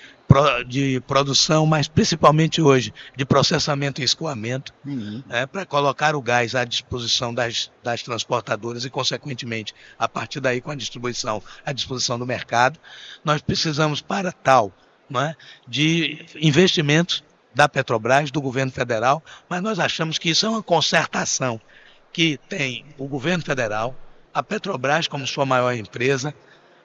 de 0.66 1.00
produção, 1.06 1.66
mas 1.66 1.88
principalmente 1.88 2.60
hoje 2.60 2.92
de 3.16 3.24
processamento 3.24 4.00
e 4.00 4.04
escoamento, 4.04 4.72
uhum. 4.84 5.22
né, 5.26 5.46
para 5.46 5.64
colocar 5.64 6.14
o 6.16 6.22
gás 6.22 6.54
à 6.54 6.64
disposição 6.64 7.32
das, 7.32 7.70
das 7.82 8.02
transportadoras 8.02 8.84
e, 8.84 8.90
consequentemente, 8.90 9.74
a 9.98 10.08
partir 10.08 10.40
daí 10.40 10.60
com 10.60 10.70
a 10.70 10.76
distribuição 10.76 11.42
à 11.64 11.72
disposição 11.72 12.18
do 12.18 12.26
mercado. 12.26 12.78
Nós 13.24 13.40
precisamos, 13.42 14.00
para 14.00 14.32
tal, 14.32 14.72
é, 15.14 15.36
de 15.68 16.24
investimentos 16.40 17.22
da 17.54 17.68
Petrobras, 17.68 18.30
do 18.30 18.40
governo 18.40 18.72
federal, 18.72 19.22
mas 19.48 19.62
nós 19.62 19.78
achamos 19.78 20.18
que 20.18 20.30
isso 20.30 20.46
é 20.46 20.48
uma 20.48 20.62
concertação 20.62 21.60
que 22.12 22.38
tem 22.48 22.84
o 22.98 23.06
governo 23.06 23.44
federal, 23.44 23.96
a 24.32 24.42
Petrobras 24.42 25.08
como 25.08 25.26
sua 25.26 25.46
maior 25.46 25.74
empresa, 25.74 26.34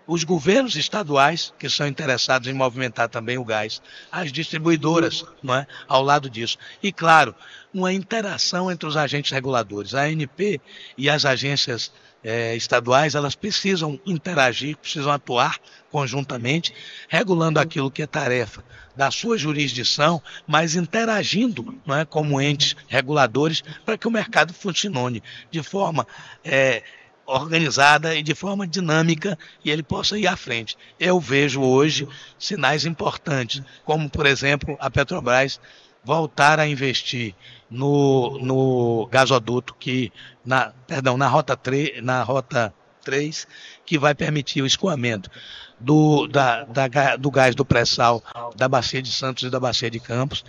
os 0.08 0.23
governos 0.23 0.75
estaduais 0.77 1.53
que 1.60 1.69
são 1.69 1.86
interessados 1.86 2.47
em 2.47 2.53
movimentar 2.53 3.10
também 3.10 3.38
o 3.38 3.43
gás, 3.43 3.82
as 4.10 4.32
distribuidoras, 4.32 5.25
não 5.43 5.53
é, 5.53 5.67
ao 5.88 6.01
lado 6.01 6.30
disso. 6.30 6.58
E 6.82 6.93
claro, 6.93 7.36
uma 7.73 7.91
interação 7.91 8.71
entre 8.71 8.88
os 8.88 8.95
agentes 8.95 9.32
reguladores, 9.32 9.93
a 9.93 10.03
ANP 10.03 10.62
e 10.97 11.10
as 11.10 11.25
agências 11.25 11.91
é, 12.27 12.57
estaduais, 12.57 13.15
elas 13.15 13.35
precisam 13.35 13.97
interagir, 14.05 14.75
precisam 14.75 15.13
atuar 15.13 15.57
conjuntamente, 15.89 16.73
regulando 17.07 17.57
aquilo 17.57 17.89
que 17.89 18.03
é 18.03 18.05
tarefa 18.05 18.61
da 18.93 19.09
sua 19.09 19.37
jurisdição, 19.37 20.21
mas 20.45 20.75
interagindo 20.75 21.73
não 21.85 21.95
é, 21.95 22.03
como 22.03 22.41
entes 22.41 22.75
reguladores 22.89 23.63
para 23.85 23.97
que 23.97 24.09
o 24.09 24.11
mercado 24.11 24.53
funcione 24.53 25.23
de 25.49 25.63
forma 25.63 26.05
é, 26.43 26.83
organizada 27.25 28.13
e 28.13 28.21
de 28.21 28.35
forma 28.35 28.67
dinâmica 28.67 29.39
e 29.63 29.71
ele 29.71 29.81
possa 29.81 30.19
ir 30.19 30.27
à 30.27 30.35
frente. 30.35 30.77
Eu 30.99 31.21
vejo 31.21 31.61
hoje 31.61 32.05
sinais 32.37 32.85
importantes, 32.85 33.61
como 33.85 34.09
por 34.09 34.25
exemplo 34.25 34.75
a 34.81 34.91
Petrobras 34.91 35.61
voltar 36.08 36.58
a 36.58 36.65
investir 36.65 37.36
no, 37.70 38.39
no 38.39 39.08
gasoduto 39.12 39.76
que 39.78 40.10
na 40.46 40.72
perdão 40.88 41.17
na 41.17 41.28
rota 41.28 41.58
3, 41.58 42.02
na 42.02 42.24
rota 42.24 42.74
3 43.04 43.46
que 43.86 44.00
vai 44.00 44.15
permitir 44.15 44.62
o 44.62 44.65
escoamento 44.65 45.30
do, 45.78 46.26
da, 46.28 46.63
da, 46.63 47.17
do 47.17 47.30
gás 47.30 47.54
do 47.54 47.65
pré-sal 47.65 48.24
da 48.56 48.70
Bacia 48.70 49.02
de 49.02 49.12
Santos 49.12 49.43
e 49.43 49.50
da 49.50 49.60
Bacia 49.60 49.91
de 49.91 50.00
Campos, 50.00 50.46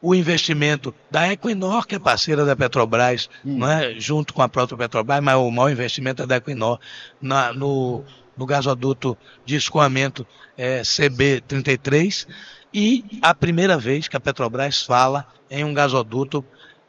o 0.00 0.14
investimento 0.14 0.94
da 1.10 1.32
Equinor, 1.32 1.86
que 1.86 1.94
é 1.94 1.98
parceira 1.98 2.44
da 2.44 2.54
Petrobras, 2.54 3.30
hum. 3.42 3.56
não 3.56 3.70
é? 3.70 3.98
junto 3.98 4.34
com 4.34 4.42
a 4.42 4.48
própria 4.48 4.76
Petrobras, 4.76 5.22
mas 5.22 5.36
o 5.36 5.50
maior 5.50 5.70
investimento 5.70 6.22
é 6.22 6.26
da 6.26 6.36
Equinor 6.36 6.78
na, 7.18 7.50
no, 7.54 8.04
no 8.36 8.44
gasoduto 8.44 9.16
de 9.46 9.56
escoamento 9.56 10.26
é, 10.54 10.82
CB33 10.82 12.26
e 12.72 13.04
a 13.22 13.34
primeira 13.34 13.78
vez 13.78 14.08
que 14.08 14.16
a 14.16 14.20
Petrobras 14.20 14.82
fala 14.82 15.26
em 15.50 15.64
um 15.64 15.72
gasoduto 15.72 16.44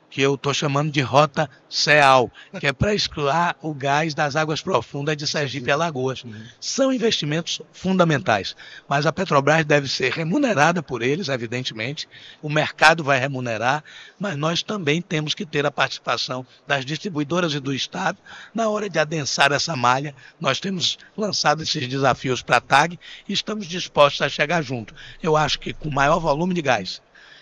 que 0.09 0.21
eu 0.21 0.35
estou 0.35 0.53
chamando 0.53 0.91
de 0.91 1.01
rota 1.01 1.49
CEAL, 1.69 2.31
que 2.59 2.67
é 2.67 2.73
para 2.73 2.95
excluir 2.95 3.55
o 3.61 3.73
gás 3.73 4.13
das 4.13 4.35
águas 4.35 4.61
profundas 4.61 5.15
de 5.15 5.27
Sergipe 5.27 5.69
e 5.69 5.71
Alagoas. 5.71 6.23
São 6.59 6.91
investimentos 6.91 7.61
fundamentais, 7.71 8.55
mas 8.87 9.05
a 9.05 9.13
Petrobras 9.13 9.65
deve 9.65 9.87
ser 9.87 10.11
remunerada 10.11 10.81
por 10.81 11.01
eles, 11.01 11.29
evidentemente, 11.29 12.07
o 12.41 12.49
mercado 12.49 13.03
vai 13.03 13.19
remunerar, 13.19 13.83
mas 14.19 14.35
nós 14.35 14.63
também 14.63 15.01
temos 15.01 15.33
que 15.33 15.45
ter 15.45 15.65
a 15.65 15.71
participação 15.71 16.45
das 16.65 16.83
distribuidoras 16.85 17.53
e 17.53 17.59
do 17.59 17.73
Estado 17.73 18.17
na 18.53 18.67
hora 18.69 18.89
de 18.89 18.97
adensar 18.97 19.51
essa 19.51 19.75
malha. 19.75 20.15
Nós 20.39 20.59
temos 20.59 20.97
lançado 21.15 21.61
esses 21.61 21.87
desafios 21.87 22.41
para 22.41 22.57
a 22.57 22.61
TAG 22.61 22.99
e 23.27 23.33
estamos 23.33 23.67
dispostos 23.67 24.21
a 24.21 24.29
chegar 24.29 24.61
junto. 24.61 24.93
Eu 25.21 25.37
acho 25.37 25.59
que 25.59 25.73
com 25.73 25.89
maior 25.89 26.19
volume 26.19 26.53
de 26.53 26.61
gás 26.61 27.01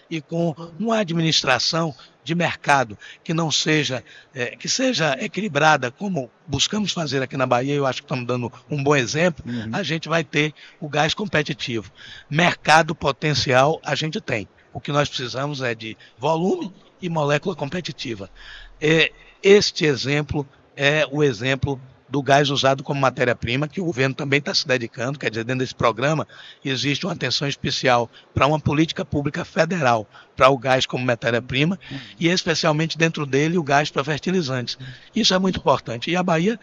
e 0.10 0.22
com 0.22 0.56
uma 0.80 1.00
administração 1.00 1.94
de 2.28 2.36
mercado 2.36 2.98
que 3.24 3.34
não 3.34 3.50
seja, 3.50 4.04
é, 4.36 4.48
que 4.48 4.68
seja 4.68 5.18
equilibrada, 5.18 5.90
como 5.90 6.30
buscamos 6.46 6.92
fazer 6.92 7.24
aqui 7.24 7.38
na 7.38 7.46
Bahia, 7.46 7.74
eu 7.74 7.86
acho 7.86 8.02
que 8.02 8.06
estamos 8.06 8.28
dando 8.28 8.52
um 8.70 8.84
bom 8.84 8.94
exemplo, 8.94 9.46
uhum. 9.48 9.70
a 9.72 9.82
gente 9.82 10.10
vai 10.10 10.26
ter 10.26 10.54
o 10.78 10.90
gás 10.90 11.14
competitivo. 11.14 11.90
Mercado 12.30 12.94
potencial 12.94 13.80
a 13.82 13.96
gente 13.96 14.20
tem. 14.20 14.46
O 14.74 14.82
que 14.82 14.92
nós 14.92 15.08
precisamos 15.08 15.62
é 15.62 15.74
de 15.74 15.98
volume 16.20 16.74
e 17.02 17.08
molécula 17.08 17.56
competitiva. 17.56 18.30
É, 18.82 19.14
este 19.42 19.86
exemplo 19.86 20.46
é 20.76 21.08
o 21.10 21.24
exemplo 21.24 21.80
do 22.10 22.22
gás 22.22 22.50
usado 22.50 22.84
como 22.84 23.00
matéria-prima, 23.02 23.68
que 23.68 23.82
o 23.82 23.86
governo 23.86 24.16
também 24.16 24.40
está 24.40 24.54
se 24.54 24.68
dedicando, 24.68 25.20
quer 25.20 25.30
dizer, 25.30 25.44
dentro 25.44 25.60
desse 25.60 25.76
programa 25.76 26.28
existe 26.64 27.06
uma 27.06 27.14
atenção 27.14 27.48
especial 27.48 28.10
para 28.34 28.48
uma 28.48 28.60
política 28.60 29.04
pública 29.04 29.44
federal 29.44 30.08
para 30.36 30.50
o 30.50 30.58
gás 30.58 30.86
como 30.86 31.06
matéria-prima 31.06 31.80
e 32.20 32.28
especialmente 32.28 32.98
dentro 32.98 33.26
dele 33.26 33.58
o 33.58 33.64
gás 33.64 33.90
para 33.90 34.04
fertilizantes. 34.04 34.78
Isso 35.16 35.34
é 35.34 35.40
muito 35.40 35.60
importante. 35.60 36.10
E 36.10 36.16
a 36.16 36.24
Bahia 36.24 36.60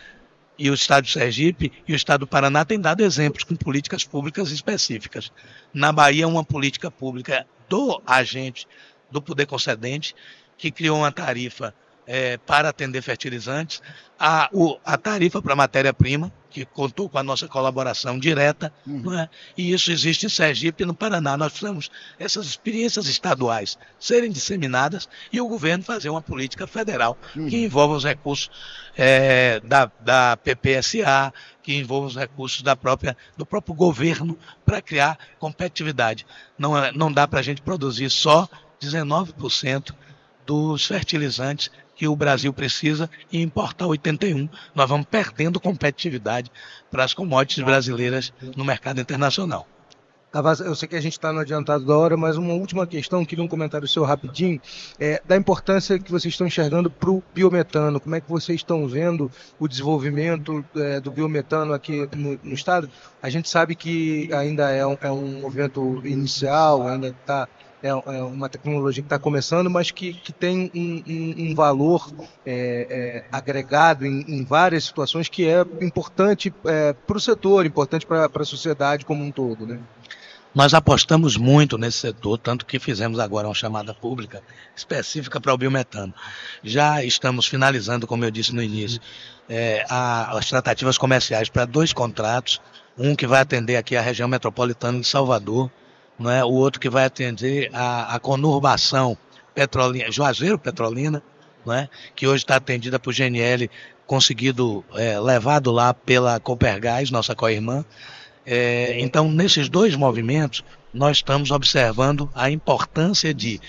e 0.58 0.70
o 0.70 0.74
Estado 0.74 1.04
de 1.04 1.12
Sergipe 1.12 1.72
e 1.86 1.92
o 1.92 1.96
Estado 1.96 2.20
do 2.20 2.26
Paraná 2.26 2.64
têm 2.64 2.80
dado 2.80 3.02
exemplos 3.02 3.44
com 3.44 3.56
políticas 3.56 4.04
públicas 4.04 4.50
específicas. 4.50 5.32
Na 5.72 5.92
Bahia, 5.92 6.28
uma 6.28 6.44
política 6.44 6.90
pública 6.90 7.46
do 7.68 8.00
agente, 8.06 8.66
do 9.10 9.20
poder 9.20 9.46
concedente, 9.46 10.14
que 10.56 10.70
criou 10.70 10.98
uma 10.98 11.10
tarifa 11.10 11.74
é, 12.06 12.36
para 12.38 12.68
atender 12.68 13.02
fertilizantes, 13.02 13.82
a, 14.18 14.48
o, 14.52 14.78
a 14.84 14.96
tarifa 14.96 15.42
para 15.42 15.56
matéria-prima, 15.56 16.32
que 16.54 16.64
contou 16.64 17.08
com 17.08 17.18
a 17.18 17.22
nossa 17.22 17.48
colaboração 17.48 18.16
direta, 18.16 18.72
uhum. 18.86 19.18
é? 19.18 19.28
e 19.56 19.72
isso 19.72 19.90
existe 19.90 20.26
em 20.26 20.28
Sergipe 20.28 20.84
e 20.84 20.86
no 20.86 20.94
Paraná. 20.94 21.36
Nós 21.36 21.50
precisamos 21.50 21.90
essas 22.16 22.46
experiências 22.46 23.08
estaduais 23.08 23.76
serem 23.98 24.30
disseminadas 24.30 25.08
e 25.32 25.40
o 25.40 25.48
governo 25.48 25.82
fazer 25.82 26.10
uma 26.10 26.22
política 26.22 26.64
federal 26.64 27.18
uhum. 27.34 27.48
que 27.48 27.56
envolva 27.56 27.96
os 27.96 28.04
recursos 28.04 28.50
é, 28.96 29.58
da, 29.64 29.90
da 30.00 30.36
PPSA, 30.36 31.34
que 31.60 31.74
envolva 31.74 32.06
os 32.06 32.16
recursos 32.16 32.62
da 32.62 32.76
própria, 32.76 33.16
do 33.36 33.44
próprio 33.44 33.74
governo 33.74 34.38
para 34.64 34.80
criar 34.80 35.18
competitividade. 35.40 36.24
Não, 36.56 36.78
é, 36.78 36.92
não 36.92 37.12
dá 37.12 37.26
para 37.26 37.40
a 37.40 37.42
gente 37.42 37.62
produzir 37.62 38.08
só 38.10 38.48
19% 38.80 39.92
dos 40.46 40.86
fertilizantes 40.86 41.70
que 41.94 42.08
o 42.08 42.16
Brasil 42.16 42.52
precisa 42.52 43.08
e 43.30 43.40
importar 43.40 43.86
81. 43.86 44.48
Nós 44.74 44.88
vamos 44.88 45.06
perdendo 45.06 45.60
competitividade 45.60 46.50
para 46.90 47.04
as 47.04 47.14
commodities 47.14 47.64
brasileiras 47.64 48.32
no 48.56 48.64
mercado 48.64 49.00
internacional. 49.00 49.66
eu 50.64 50.74
sei 50.74 50.88
que 50.88 50.96
a 50.96 51.00
gente 51.00 51.12
está 51.12 51.32
no 51.32 51.40
adiantado 51.40 51.84
da 51.84 51.96
hora, 51.96 52.16
mas 52.16 52.36
uma 52.36 52.54
última 52.54 52.86
questão, 52.86 53.24
queria 53.24 53.44
um 53.44 53.48
comentário 53.48 53.86
seu 53.86 54.02
rapidinho, 54.02 54.60
é, 54.98 55.22
da 55.24 55.36
importância 55.36 55.98
que 55.98 56.10
vocês 56.10 56.34
estão 56.34 56.46
enxergando 56.46 56.90
para 56.90 57.10
o 57.10 57.22
biometano. 57.32 58.00
Como 58.00 58.14
é 58.14 58.20
que 58.20 58.28
vocês 58.28 58.60
estão 58.60 58.86
vendo 58.88 59.30
o 59.58 59.68
desenvolvimento 59.68 60.64
é, 60.76 61.00
do 61.00 61.10
biometano 61.10 61.72
aqui 61.72 62.08
no, 62.16 62.38
no, 62.42 62.54
estado? 62.54 62.90
A 63.22 63.30
gente 63.30 63.48
sabe 63.48 63.74
que 63.76 64.28
ainda 64.32 64.70
é 64.70 64.84
um, 64.84 64.98
é 65.00 65.10
um 65.10 65.40
movimento 65.40 66.02
inicial, 66.04 66.86
ainda 66.86 67.08
está 67.08 67.48
é, 67.84 67.88
é 67.88 68.22
uma 68.22 68.48
tecnologia 68.48 69.02
que 69.02 69.06
está 69.06 69.18
começando, 69.18 69.68
mas 69.68 69.90
que, 69.90 70.14
que 70.14 70.32
tem 70.32 70.70
um, 70.74 71.02
um, 71.06 71.50
um 71.50 71.54
valor 71.54 72.10
é, 72.46 72.86
é, 72.88 73.24
agregado 73.30 74.06
em, 74.06 74.22
em, 74.26 74.42
várias 74.42 74.84
situações 74.84 75.28
que 75.28 75.46
é 75.46 75.60
importante 75.82 76.52
é, 76.64 76.94
para 76.94 77.18
o 77.18 77.20
setor, 77.20 77.66
importante 77.66 78.06
para 78.06 78.30
a 78.34 78.44
sociedade 78.44 79.04
como 79.04 79.22
um 79.22 79.30
todo. 79.30 79.66
Né? 79.66 79.78
Nós 80.54 80.72
apostamos 80.72 81.36
muito 81.36 81.76
nesse 81.76 81.98
setor, 81.98 82.38
tanto 82.38 82.64
que 82.64 82.78
fizemos 82.78 83.18
agora 83.18 83.46
uma 83.46 83.54
chamada 83.54 83.92
pública 83.92 84.42
específica 84.74 85.38
para 85.38 85.52
o 85.52 85.58
biometano. 85.58 86.14
Já 86.62 87.04
estamos 87.04 87.44
finalizando, 87.46 88.06
como 88.06 88.24
eu 88.24 88.30
disse 88.30 88.54
no 88.54 88.62
início, 88.62 88.98
é, 89.46 89.84
a, 89.90 90.38
as 90.38 90.48
tratativas 90.48 90.96
comerciais 90.96 91.50
para 91.50 91.66
dois 91.66 91.92
contratos, 91.92 92.62
um 92.96 93.14
que 93.14 93.26
vai 93.26 93.42
atender 93.42 93.76
aqui 93.76 93.94
a 93.94 94.00
região 94.00 94.26
metropolitana 94.26 95.00
de 95.00 95.06
Salvador, 95.06 95.70
não 96.18 96.30
é? 96.30 96.44
o 96.44 96.50
outro 96.50 96.80
que 96.80 96.88
vai 96.88 97.04
atender 97.04 97.70
a, 97.72 98.14
a 98.14 98.20
conurbação 98.20 99.16
Petrolina, 99.54 100.10
Juazeiro 100.10 100.58
Petrolina, 100.58 101.22
não 101.64 101.74
é? 101.74 101.88
que 102.14 102.26
hoje 102.26 102.44
está 102.44 102.56
atendida 102.56 102.98
por 102.98 103.14
GNL, 103.14 103.70
conseguido, 104.06 104.84
é, 104.94 105.18
levado 105.18 105.70
lá 105.70 105.94
pela 105.94 106.38
Copergás, 106.40 107.10
nossa 107.10 107.34
co-irmã. 107.34 107.84
É, 108.44 109.00
então, 109.00 109.30
nesses 109.30 109.68
dois 109.68 109.94
movimentos, 109.96 110.62
nós 110.92 111.18
estamos 111.18 111.50
observando 111.50 112.30
a 112.34 112.50
importância 112.50 113.32
de, 113.32 113.60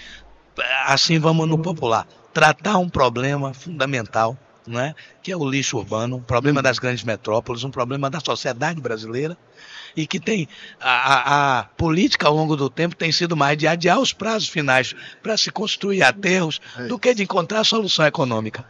assim 0.86 1.18
vamos 1.20 1.48
no 1.48 1.58
popular, 1.58 2.06
tratar 2.34 2.78
um 2.78 2.90
problema 2.90 3.54
fundamental, 3.54 4.38
é? 4.68 4.94
que 5.22 5.32
é 5.32 5.38
o 5.38 5.48
lixo 5.48 5.78
urbano, 5.78 6.18
um 6.18 6.22
problema 6.22 6.62
das 6.62 6.80
grandes 6.80 7.04
metrópoles, 7.04 7.64
um 7.64 7.72
problema 7.72 8.10
da 8.10 8.20
sociedade 8.20 8.82
brasileira, 8.82 9.38
e 9.96 10.06
que 10.06 10.20
tem 10.20 10.48
a, 10.80 10.90
a, 10.90 11.60
a, 11.60 11.64
política 11.64 12.28
ao 12.28 12.36
longo 12.36 12.56
do 12.56 12.70
tempo 12.70 12.96
tem 12.96 13.12
sido 13.12 13.36
mais 13.36 13.58
de 13.58 13.68
adiar 13.68 14.00
os 14.00 14.12
prazos 14.12 14.50
finais 14.50 14.94
para 15.24 15.38
se 15.38 15.52
construir 15.52 16.04
aterros 16.04 16.60
é 16.78 16.88
do 16.88 17.00
que 17.00 17.14
de 17.14 17.24
encontrar 17.24 17.64
solução 17.64 18.06
econômica. 18.06 18.66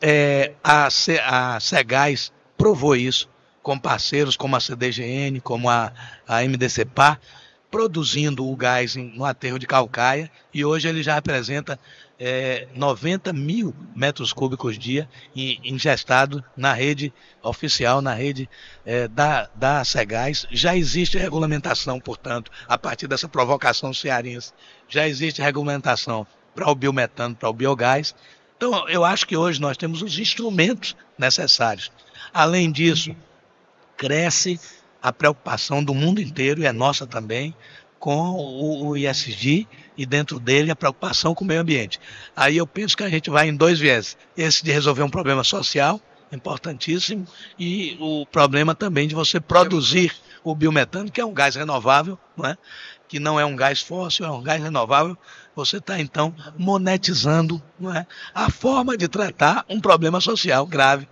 É, 0.00 0.52
a, 0.62 0.86
a 0.86 1.60
Segás 1.60 2.32
provou 2.56 2.96
isso 2.96 3.28
com 3.62 3.78
parceiros 3.78 4.36
como 4.36 4.56
a 4.56 4.60
CDGN, 4.60 5.40
como 5.40 5.68
a, 5.68 5.92
a 6.26 6.42
MDCPA, 6.42 7.20
produzindo 7.70 8.46
o 8.46 8.56
gás 8.56 8.96
no 8.96 9.24
aterro 9.24 9.58
de 9.58 9.66
Calcaia 9.66 10.30
e 10.52 10.64
hoje 10.64 10.88
ele 10.88 11.02
já 11.02 11.14
representa 11.14 11.78
é, 12.20 12.68
90 12.74 13.32
mil 13.32 13.74
metros 13.96 14.30
cúbicos 14.30 14.78
dia 14.78 15.08
ingestado 15.34 16.44
na 16.54 16.74
rede 16.74 17.10
oficial, 17.42 18.02
na 18.02 18.12
rede 18.12 18.48
é, 18.84 19.08
da, 19.08 19.48
da 19.54 19.82
Segás. 19.82 20.46
Já 20.50 20.76
existe 20.76 21.16
regulamentação, 21.16 21.98
portanto, 21.98 22.52
a 22.68 22.76
partir 22.76 23.08
dessa 23.08 23.26
provocação 23.26 23.94
cearense, 23.94 24.52
já 24.86 25.08
existe 25.08 25.40
regulamentação 25.40 26.26
para 26.54 26.70
o 26.70 26.74
biometano, 26.74 27.34
para 27.34 27.48
o 27.48 27.54
biogás. 27.54 28.14
Então, 28.56 28.86
eu 28.90 29.02
acho 29.02 29.26
que 29.26 29.36
hoje 29.36 29.58
nós 29.58 29.78
temos 29.78 30.02
os 30.02 30.18
instrumentos 30.18 30.94
necessários. 31.16 31.90
Além 32.34 32.70
disso, 32.70 33.16
cresce 33.96 34.60
a 35.02 35.10
preocupação 35.10 35.82
do 35.82 35.94
mundo 35.94 36.20
inteiro, 36.20 36.60
e 36.60 36.66
é 36.66 36.72
nossa 36.72 37.06
também, 37.06 37.54
com 38.00 38.30
o, 38.32 38.88
o 38.88 38.96
ISG 38.96 39.68
e 39.96 40.06
dentro 40.06 40.40
dele 40.40 40.70
a 40.70 40.76
preocupação 40.76 41.34
com 41.34 41.44
o 41.44 41.46
meio 41.46 41.60
ambiente. 41.60 42.00
Aí 42.34 42.56
eu 42.56 42.66
penso 42.66 42.96
que 42.96 43.04
a 43.04 43.08
gente 43.08 43.28
vai 43.28 43.48
em 43.48 43.54
dois 43.54 43.78
viés. 43.78 44.16
Esse 44.36 44.64
de 44.64 44.72
resolver 44.72 45.02
um 45.02 45.10
problema 45.10 45.44
social, 45.44 46.00
importantíssimo, 46.32 47.26
e 47.58 47.96
o 48.00 48.24
problema 48.24 48.74
também 48.74 49.06
de 49.06 49.14
você 49.14 49.38
produzir 49.38 50.12
o 50.42 50.54
biometano, 50.54 51.10
que 51.10 51.20
é 51.20 51.24
um 51.24 51.34
gás 51.34 51.54
renovável, 51.54 52.18
não 52.34 52.46
é? 52.46 52.56
que 53.06 53.18
não 53.18 53.38
é 53.38 53.44
um 53.44 53.56
gás 53.56 53.80
fóssil, 53.80 54.24
é 54.24 54.30
um 54.30 54.42
gás 54.42 54.62
renovável, 54.62 55.18
você 55.54 55.78
está 55.78 56.00
então 56.00 56.34
monetizando 56.56 57.60
não 57.78 57.94
é? 57.94 58.06
a 58.32 58.48
forma 58.48 58.96
de 58.96 59.08
tratar 59.08 59.64
um 59.68 59.80
problema 59.80 60.20
social 60.20 60.64
grave 60.64 61.06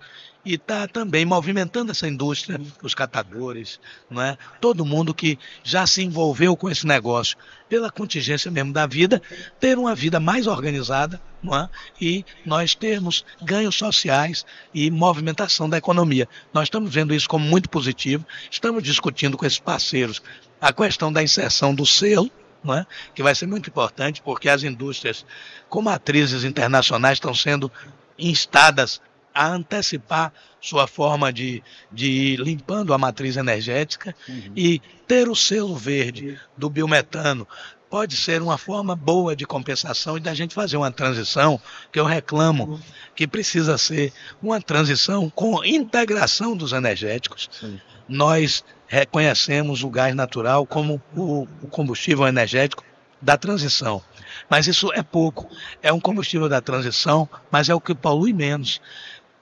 e 0.49 0.55
está 0.55 0.87
também 0.87 1.25
movimentando 1.25 1.91
essa 1.91 2.07
indústria, 2.07 2.59
os 2.81 2.95
catadores, 2.95 3.79
não 4.09 4.19
é? 4.19 4.35
todo 4.59 4.83
mundo 4.83 5.13
que 5.13 5.37
já 5.63 5.85
se 5.85 6.01
envolveu 6.01 6.57
com 6.57 6.67
esse 6.67 6.87
negócio 6.87 7.37
pela 7.69 7.91
contingência 7.91 8.49
mesmo 8.49 8.73
da 8.73 8.87
vida, 8.87 9.21
ter 9.59 9.77
uma 9.77 9.93
vida 9.93 10.19
mais 10.19 10.47
organizada 10.47 11.21
não 11.43 11.55
é? 11.55 11.69
e 12.01 12.25
nós 12.43 12.73
termos 12.73 13.23
ganhos 13.39 13.75
sociais 13.75 14.43
e 14.73 14.89
movimentação 14.89 15.69
da 15.69 15.77
economia. 15.77 16.27
Nós 16.51 16.63
estamos 16.63 16.91
vendo 16.91 17.13
isso 17.13 17.29
como 17.29 17.45
muito 17.45 17.69
positivo, 17.69 18.25
estamos 18.49 18.81
discutindo 18.81 19.37
com 19.37 19.45
esses 19.45 19.59
parceiros 19.59 20.19
a 20.59 20.73
questão 20.73 21.13
da 21.13 21.21
inserção 21.21 21.75
do 21.75 21.85
selo, 21.85 22.31
é? 22.75 22.87
que 23.13 23.21
vai 23.21 23.35
ser 23.35 23.45
muito 23.45 23.69
importante, 23.69 24.19
porque 24.23 24.49
as 24.49 24.63
indústrias 24.63 25.23
com 25.69 25.83
matrizes 25.83 26.43
internacionais 26.43 27.17
estão 27.17 27.35
sendo 27.35 27.71
instadas 28.17 28.99
a 29.33 29.47
antecipar 29.47 30.33
sua 30.59 30.87
forma 30.87 31.31
de, 31.31 31.63
de 31.91 32.09
ir 32.09 32.39
limpando 32.39 32.93
a 32.93 32.97
matriz 32.97 33.37
energética 33.37 34.15
uhum. 34.27 34.51
e 34.55 34.81
ter 35.07 35.29
o 35.29 35.35
selo 35.35 35.75
verde 35.75 36.39
do 36.57 36.69
biometano 36.69 37.47
pode 37.89 38.15
ser 38.15 38.41
uma 38.41 38.57
forma 38.57 38.95
boa 38.95 39.35
de 39.35 39.45
compensação 39.45 40.17
e 40.17 40.19
da 40.19 40.33
gente 40.33 40.53
fazer 40.53 40.77
uma 40.77 40.91
transição 40.91 41.59
que 41.91 41.99
eu 41.99 42.05
reclamo 42.05 42.79
que 43.15 43.27
precisa 43.27 43.77
ser 43.77 44.13
uma 44.41 44.61
transição 44.61 45.29
com 45.29 45.63
integração 45.65 46.55
dos 46.55 46.71
energéticos. 46.71 47.49
Sim. 47.51 47.79
Nós 48.07 48.63
reconhecemos 48.87 49.83
o 49.83 49.89
gás 49.89 50.15
natural 50.15 50.65
como 50.65 51.01
o, 51.15 51.47
o 51.63 51.67
combustível 51.67 52.27
energético 52.27 52.83
da 53.21 53.37
transição. 53.37 54.01
Mas 54.49 54.67
isso 54.67 54.91
é 54.93 55.03
pouco. 55.03 55.49
É 55.81 55.91
um 55.91 55.99
combustível 55.99 56.47
da 56.47 56.61
transição, 56.61 57.27
mas 57.51 57.69
é 57.69 57.75
o 57.75 57.81
que 57.81 57.93
polui 57.93 58.33
menos. 58.33 58.81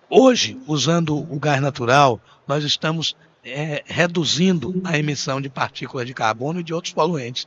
Hoje, 0.09 0.57
usando 0.65 1.17
o 1.17 1.37
gás 1.37 1.61
natural, 1.61 2.21
nós 2.47 2.63
estamos 2.63 3.13
é, 3.43 3.83
reduzindo 3.85 4.81
a 4.85 4.97
emissão 4.97 5.41
de 5.41 5.49
partículas 5.49 6.07
de 6.07 6.13
carbono 6.13 6.61
e 6.61 6.63
de 6.63 6.73
outros 6.73 6.93
poluentes. 6.93 7.45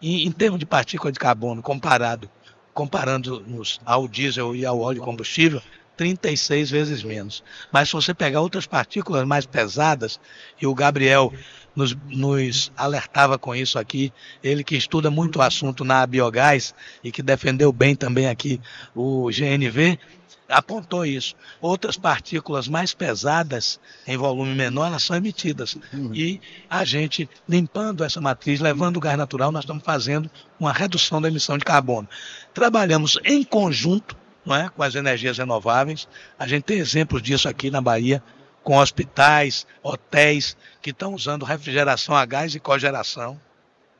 E, 0.00 0.26
em 0.26 0.32
termos 0.32 0.58
de 0.58 0.64
partícula 0.64 1.12
de 1.12 1.18
carbono, 1.18 1.62
comparado, 1.62 2.30
comparando-nos 2.72 3.78
ao 3.84 4.08
diesel 4.08 4.56
e 4.56 4.64
ao 4.64 4.80
óleo 4.80 5.02
combustível, 5.02 5.60
36 5.98 6.70
vezes 6.70 7.02
menos. 7.02 7.42
Mas 7.70 7.88
se 7.88 7.94
você 7.94 8.14
pegar 8.14 8.40
outras 8.40 8.66
partículas 8.66 9.26
mais 9.26 9.44
pesadas, 9.44 10.18
e 10.62 10.66
o 10.66 10.74
Gabriel 10.74 11.30
nos, 11.76 11.94
nos, 12.06 12.72
alertava 12.74 13.36
com 13.36 13.54
isso 13.54 13.78
aqui, 13.78 14.12
ele 14.42 14.64
que 14.64 14.76
estuda 14.76 15.10
muito 15.10 15.40
o 15.40 15.42
assunto 15.42 15.84
na 15.84 16.06
biogás 16.06 16.74
e 17.04 17.12
que 17.12 17.22
defendeu 17.22 17.70
bem 17.70 17.94
também 17.94 18.28
aqui 18.28 18.60
o 18.94 19.26
GNV, 19.26 19.98
apontou 20.48 21.04
isso. 21.04 21.34
Outras 21.60 21.96
partículas 21.96 22.66
mais 22.66 22.94
pesadas, 22.94 23.78
em 24.06 24.16
volume 24.16 24.54
menor, 24.54 24.86
elas 24.86 25.02
são 25.02 25.16
emitidas. 25.16 25.76
Uhum. 25.92 26.10
E 26.14 26.40
a 26.68 26.84
gente, 26.84 27.28
limpando 27.48 28.02
essa 28.02 28.20
matriz, 28.20 28.60
levando 28.60 28.96
o 28.96 29.00
gás 29.00 29.18
natural, 29.18 29.52
nós 29.52 29.64
estamos 29.64 29.84
fazendo 29.84 30.30
uma 30.58 30.72
redução 30.72 31.20
da 31.20 31.28
emissão 31.28 31.58
de 31.58 31.64
carbono. 31.64 32.08
Trabalhamos 32.54 33.18
em 33.24 33.44
conjunto 33.44 34.16
não 34.48 34.56
é, 34.56 34.68
com 34.70 34.82
as 34.82 34.94
energias 34.94 35.36
renováveis. 35.36 36.08
A 36.38 36.46
gente 36.46 36.64
tem 36.64 36.78
exemplos 36.78 37.22
disso 37.22 37.48
aqui 37.48 37.70
na 37.70 37.82
Bahia, 37.82 38.22
com 38.64 38.78
hospitais, 38.78 39.66
hotéis 39.82 40.56
que 40.80 40.90
estão 40.90 41.14
usando 41.14 41.44
refrigeração 41.44 42.16
a 42.16 42.24
gás 42.24 42.54
e 42.54 42.60
cogeração. 42.60 43.38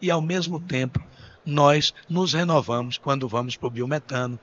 E, 0.01 0.11
ao 0.11 0.23
mesmo 0.23 0.59
tempo, 0.59 1.03
nós 1.45 1.93
nos 2.09 2.33
renovamos 2.33 2.97
quando 2.97 3.29
vamos 3.29 3.57
para 3.57 3.67
o 3.67 3.71
biometano, 3.71 4.39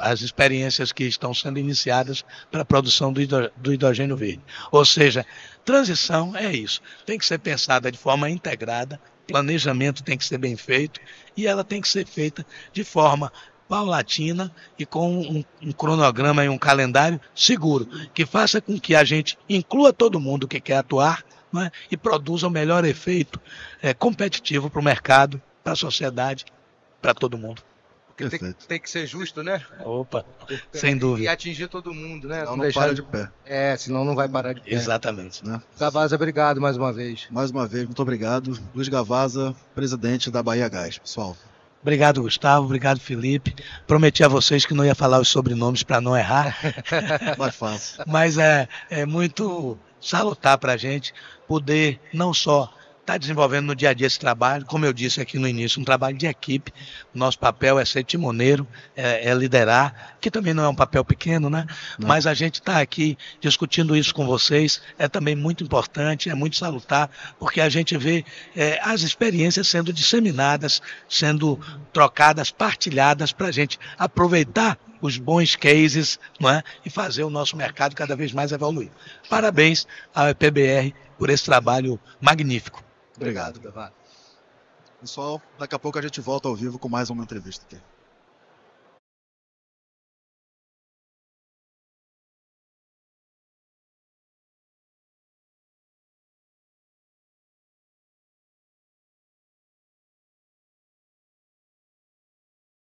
as 0.00 0.22
experiências 0.22 0.92
que 0.92 1.04
estão 1.04 1.34
sendo 1.34 1.58
iniciadas 1.58 2.24
para 2.50 2.62
a 2.62 2.64
produção 2.64 3.12
do, 3.12 3.72
hidrogênio 3.72 4.16
verde. 4.16 4.42
Ou 4.72 4.84
seja, 4.84 5.26
transição 5.64 6.36
é 6.36 6.52
isso. 6.52 6.80
Tem 7.04 7.18
que 7.18 7.26
ser 7.26 7.38
pensada 7.38 7.90
de 7.90 7.98
forma 7.98 8.30
integrada, 8.30 9.00
planejamento 9.26 10.02
tem 10.02 10.18
que 10.18 10.24
ser 10.24 10.38
bem 10.38 10.56
feito 10.56 11.00
e 11.36 11.46
ela 11.46 11.62
tem 11.62 11.80
que 11.80 11.88
ser 11.88 12.06
feita 12.06 12.44
de 12.72 12.82
forma 12.82 13.32
paulatina 13.68 14.52
e 14.76 14.84
com 14.84 15.20
um, 15.20 15.44
um, 15.62 15.72
cronograma 15.72 16.44
e 16.44 16.48
um 16.48 16.58
calendário 16.58 17.20
seguro, 17.32 17.86
que 18.12 18.26
faça 18.26 18.60
com 18.60 18.78
que 18.80 18.96
a 18.96 19.04
gente 19.04 19.38
inclua 19.48 19.92
todo 19.92 20.18
mundo 20.18 20.48
que 20.48 20.60
quer 20.60 20.78
atuar 20.78 21.24
é? 21.56 21.70
e 21.88 21.96
produza 21.96 22.48
o 22.48 22.50
melhor 22.50 22.84
efeito 22.84 23.40
é, 23.80 23.94
competitivo 23.94 24.68
para 24.68 24.80
o 24.80 24.84
mercado, 24.84 25.40
para 25.62 25.74
a 25.74 25.76
sociedade, 25.76 26.44
para 27.00 27.14
todo 27.14 27.38
mundo. 27.38 27.62
Porque 28.22 28.38
tem, 28.38 28.52
tem, 28.52 28.80
que 28.80 28.90
ser 28.90 29.06
justo, 29.06 29.42
né? 29.42 29.62
Opa, 29.84 30.24
sem 30.72 30.96
dúvida. 30.96 31.24
E 31.24 31.28
atingir 31.28 31.68
todo 31.68 31.94
mundo, 31.94 32.28
né? 32.28 32.40
Senão 32.40 32.50
não, 32.50 32.56
não 32.56 32.62
deixar... 32.64 32.80
para 32.80 32.94
de 32.94 33.02
pé. 33.02 33.30
É, 33.44 33.76
senão 33.76 34.04
não 34.04 34.14
vai 34.14 34.28
parar 34.28 34.52
de 34.52 34.60
pé. 34.60 34.72
Exatamente. 34.72 35.46
Né? 35.46 35.60
Gavaza, 35.78 36.16
obrigado 36.16 36.60
mais 36.60 36.76
uma 36.76 36.92
vez. 36.92 37.26
Mais 37.30 37.50
uma 37.50 37.66
vez, 37.66 37.84
muito 37.84 38.02
obrigado. 38.02 38.58
Luiz 38.74 38.88
Gavaza, 38.88 39.54
presidente 39.74 40.30
da 40.30 40.42
Bahia 40.42 40.68
Gás. 40.68 40.98
Pessoal. 40.98 41.36
Obrigado, 41.82 42.22
Gustavo. 42.22 42.66
Obrigado, 42.66 43.00
Felipe. 43.00 43.54
Prometi 43.86 44.22
a 44.22 44.28
vocês 44.28 44.66
que 44.66 44.74
não 44.74 44.84
ia 44.84 44.94
falar 44.94 45.18
os 45.18 45.28
sobrenomes 45.28 45.82
para 45.82 46.00
não 46.00 46.16
errar. 46.16 46.56
Mais 47.38 47.54
fácil. 47.54 48.04
Mas 48.06 48.36
é, 48.36 48.68
é 48.90 49.06
muito 49.06 49.78
salutar 50.00 50.58
para 50.58 50.74
a 50.74 50.76
gente 50.76 51.14
poder 51.48 51.98
não 52.12 52.34
só 52.34 52.72
está 53.10 53.18
desenvolvendo 53.18 53.66
no 53.66 53.74
dia 53.74 53.90
a 53.90 53.92
dia 53.92 54.06
esse 54.06 54.20
trabalho, 54.20 54.64
como 54.64 54.86
eu 54.86 54.92
disse 54.92 55.20
aqui 55.20 55.36
no 55.36 55.48
início, 55.48 55.80
um 55.80 55.84
trabalho 55.84 56.16
de 56.16 56.26
equipe. 56.26 56.72
O 57.12 57.18
nosso 57.18 57.38
papel 57.38 57.76
é 57.76 57.84
ser 57.84 58.04
timoneiro, 58.04 58.66
é, 58.96 59.28
é 59.28 59.34
liderar, 59.34 60.14
que 60.20 60.30
também 60.30 60.54
não 60.54 60.62
é 60.62 60.68
um 60.68 60.74
papel 60.74 61.04
pequeno, 61.04 61.50
né? 61.50 61.66
Não. 61.98 62.06
Mas 62.06 62.24
a 62.24 62.34
gente 62.34 62.60
está 62.60 62.80
aqui 62.80 63.18
discutindo 63.40 63.96
isso 63.96 64.14
com 64.14 64.24
vocês, 64.26 64.80
é 64.96 65.08
também 65.08 65.34
muito 65.34 65.64
importante, 65.64 66.30
é 66.30 66.34
muito 66.34 66.56
salutar, 66.56 67.10
porque 67.38 67.60
a 67.60 67.68
gente 67.68 67.96
vê 67.96 68.24
é, 68.54 68.78
as 68.80 69.02
experiências 69.02 69.66
sendo 69.66 69.92
disseminadas, 69.92 70.80
sendo 71.08 71.58
trocadas, 71.92 72.52
partilhadas, 72.52 73.32
para 73.32 73.48
a 73.48 73.52
gente 73.52 73.76
aproveitar 73.98 74.78
os 75.02 75.16
bons 75.16 75.56
cases 75.56 76.20
não 76.38 76.48
é? 76.48 76.62
e 76.84 76.90
fazer 76.90 77.24
o 77.24 77.30
nosso 77.30 77.56
mercado 77.56 77.96
cada 77.96 78.14
vez 78.14 78.32
mais 78.32 78.52
evoluir. 78.52 78.90
Parabéns 79.28 79.86
à 80.14 80.32
PBR 80.32 80.94
por 81.18 81.28
esse 81.28 81.44
trabalho 81.44 81.98
magnífico. 82.20 82.89
Obrigado. 83.20 83.60
Pessoal, 84.98 85.42
daqui 85.58 85.74
a 85.74 85.78
pouco 85.78 85.98
a 85.98 86.02
gente 86.02 86.20
volta 86.22 86.48
ao 86.48 86.56
vivo 86.56 86.78
com 86.78 86.88
mais 86.88 87.10
uma 87.10 87.22
entrevista 87.22 87.66
aqui. 87.66 87.80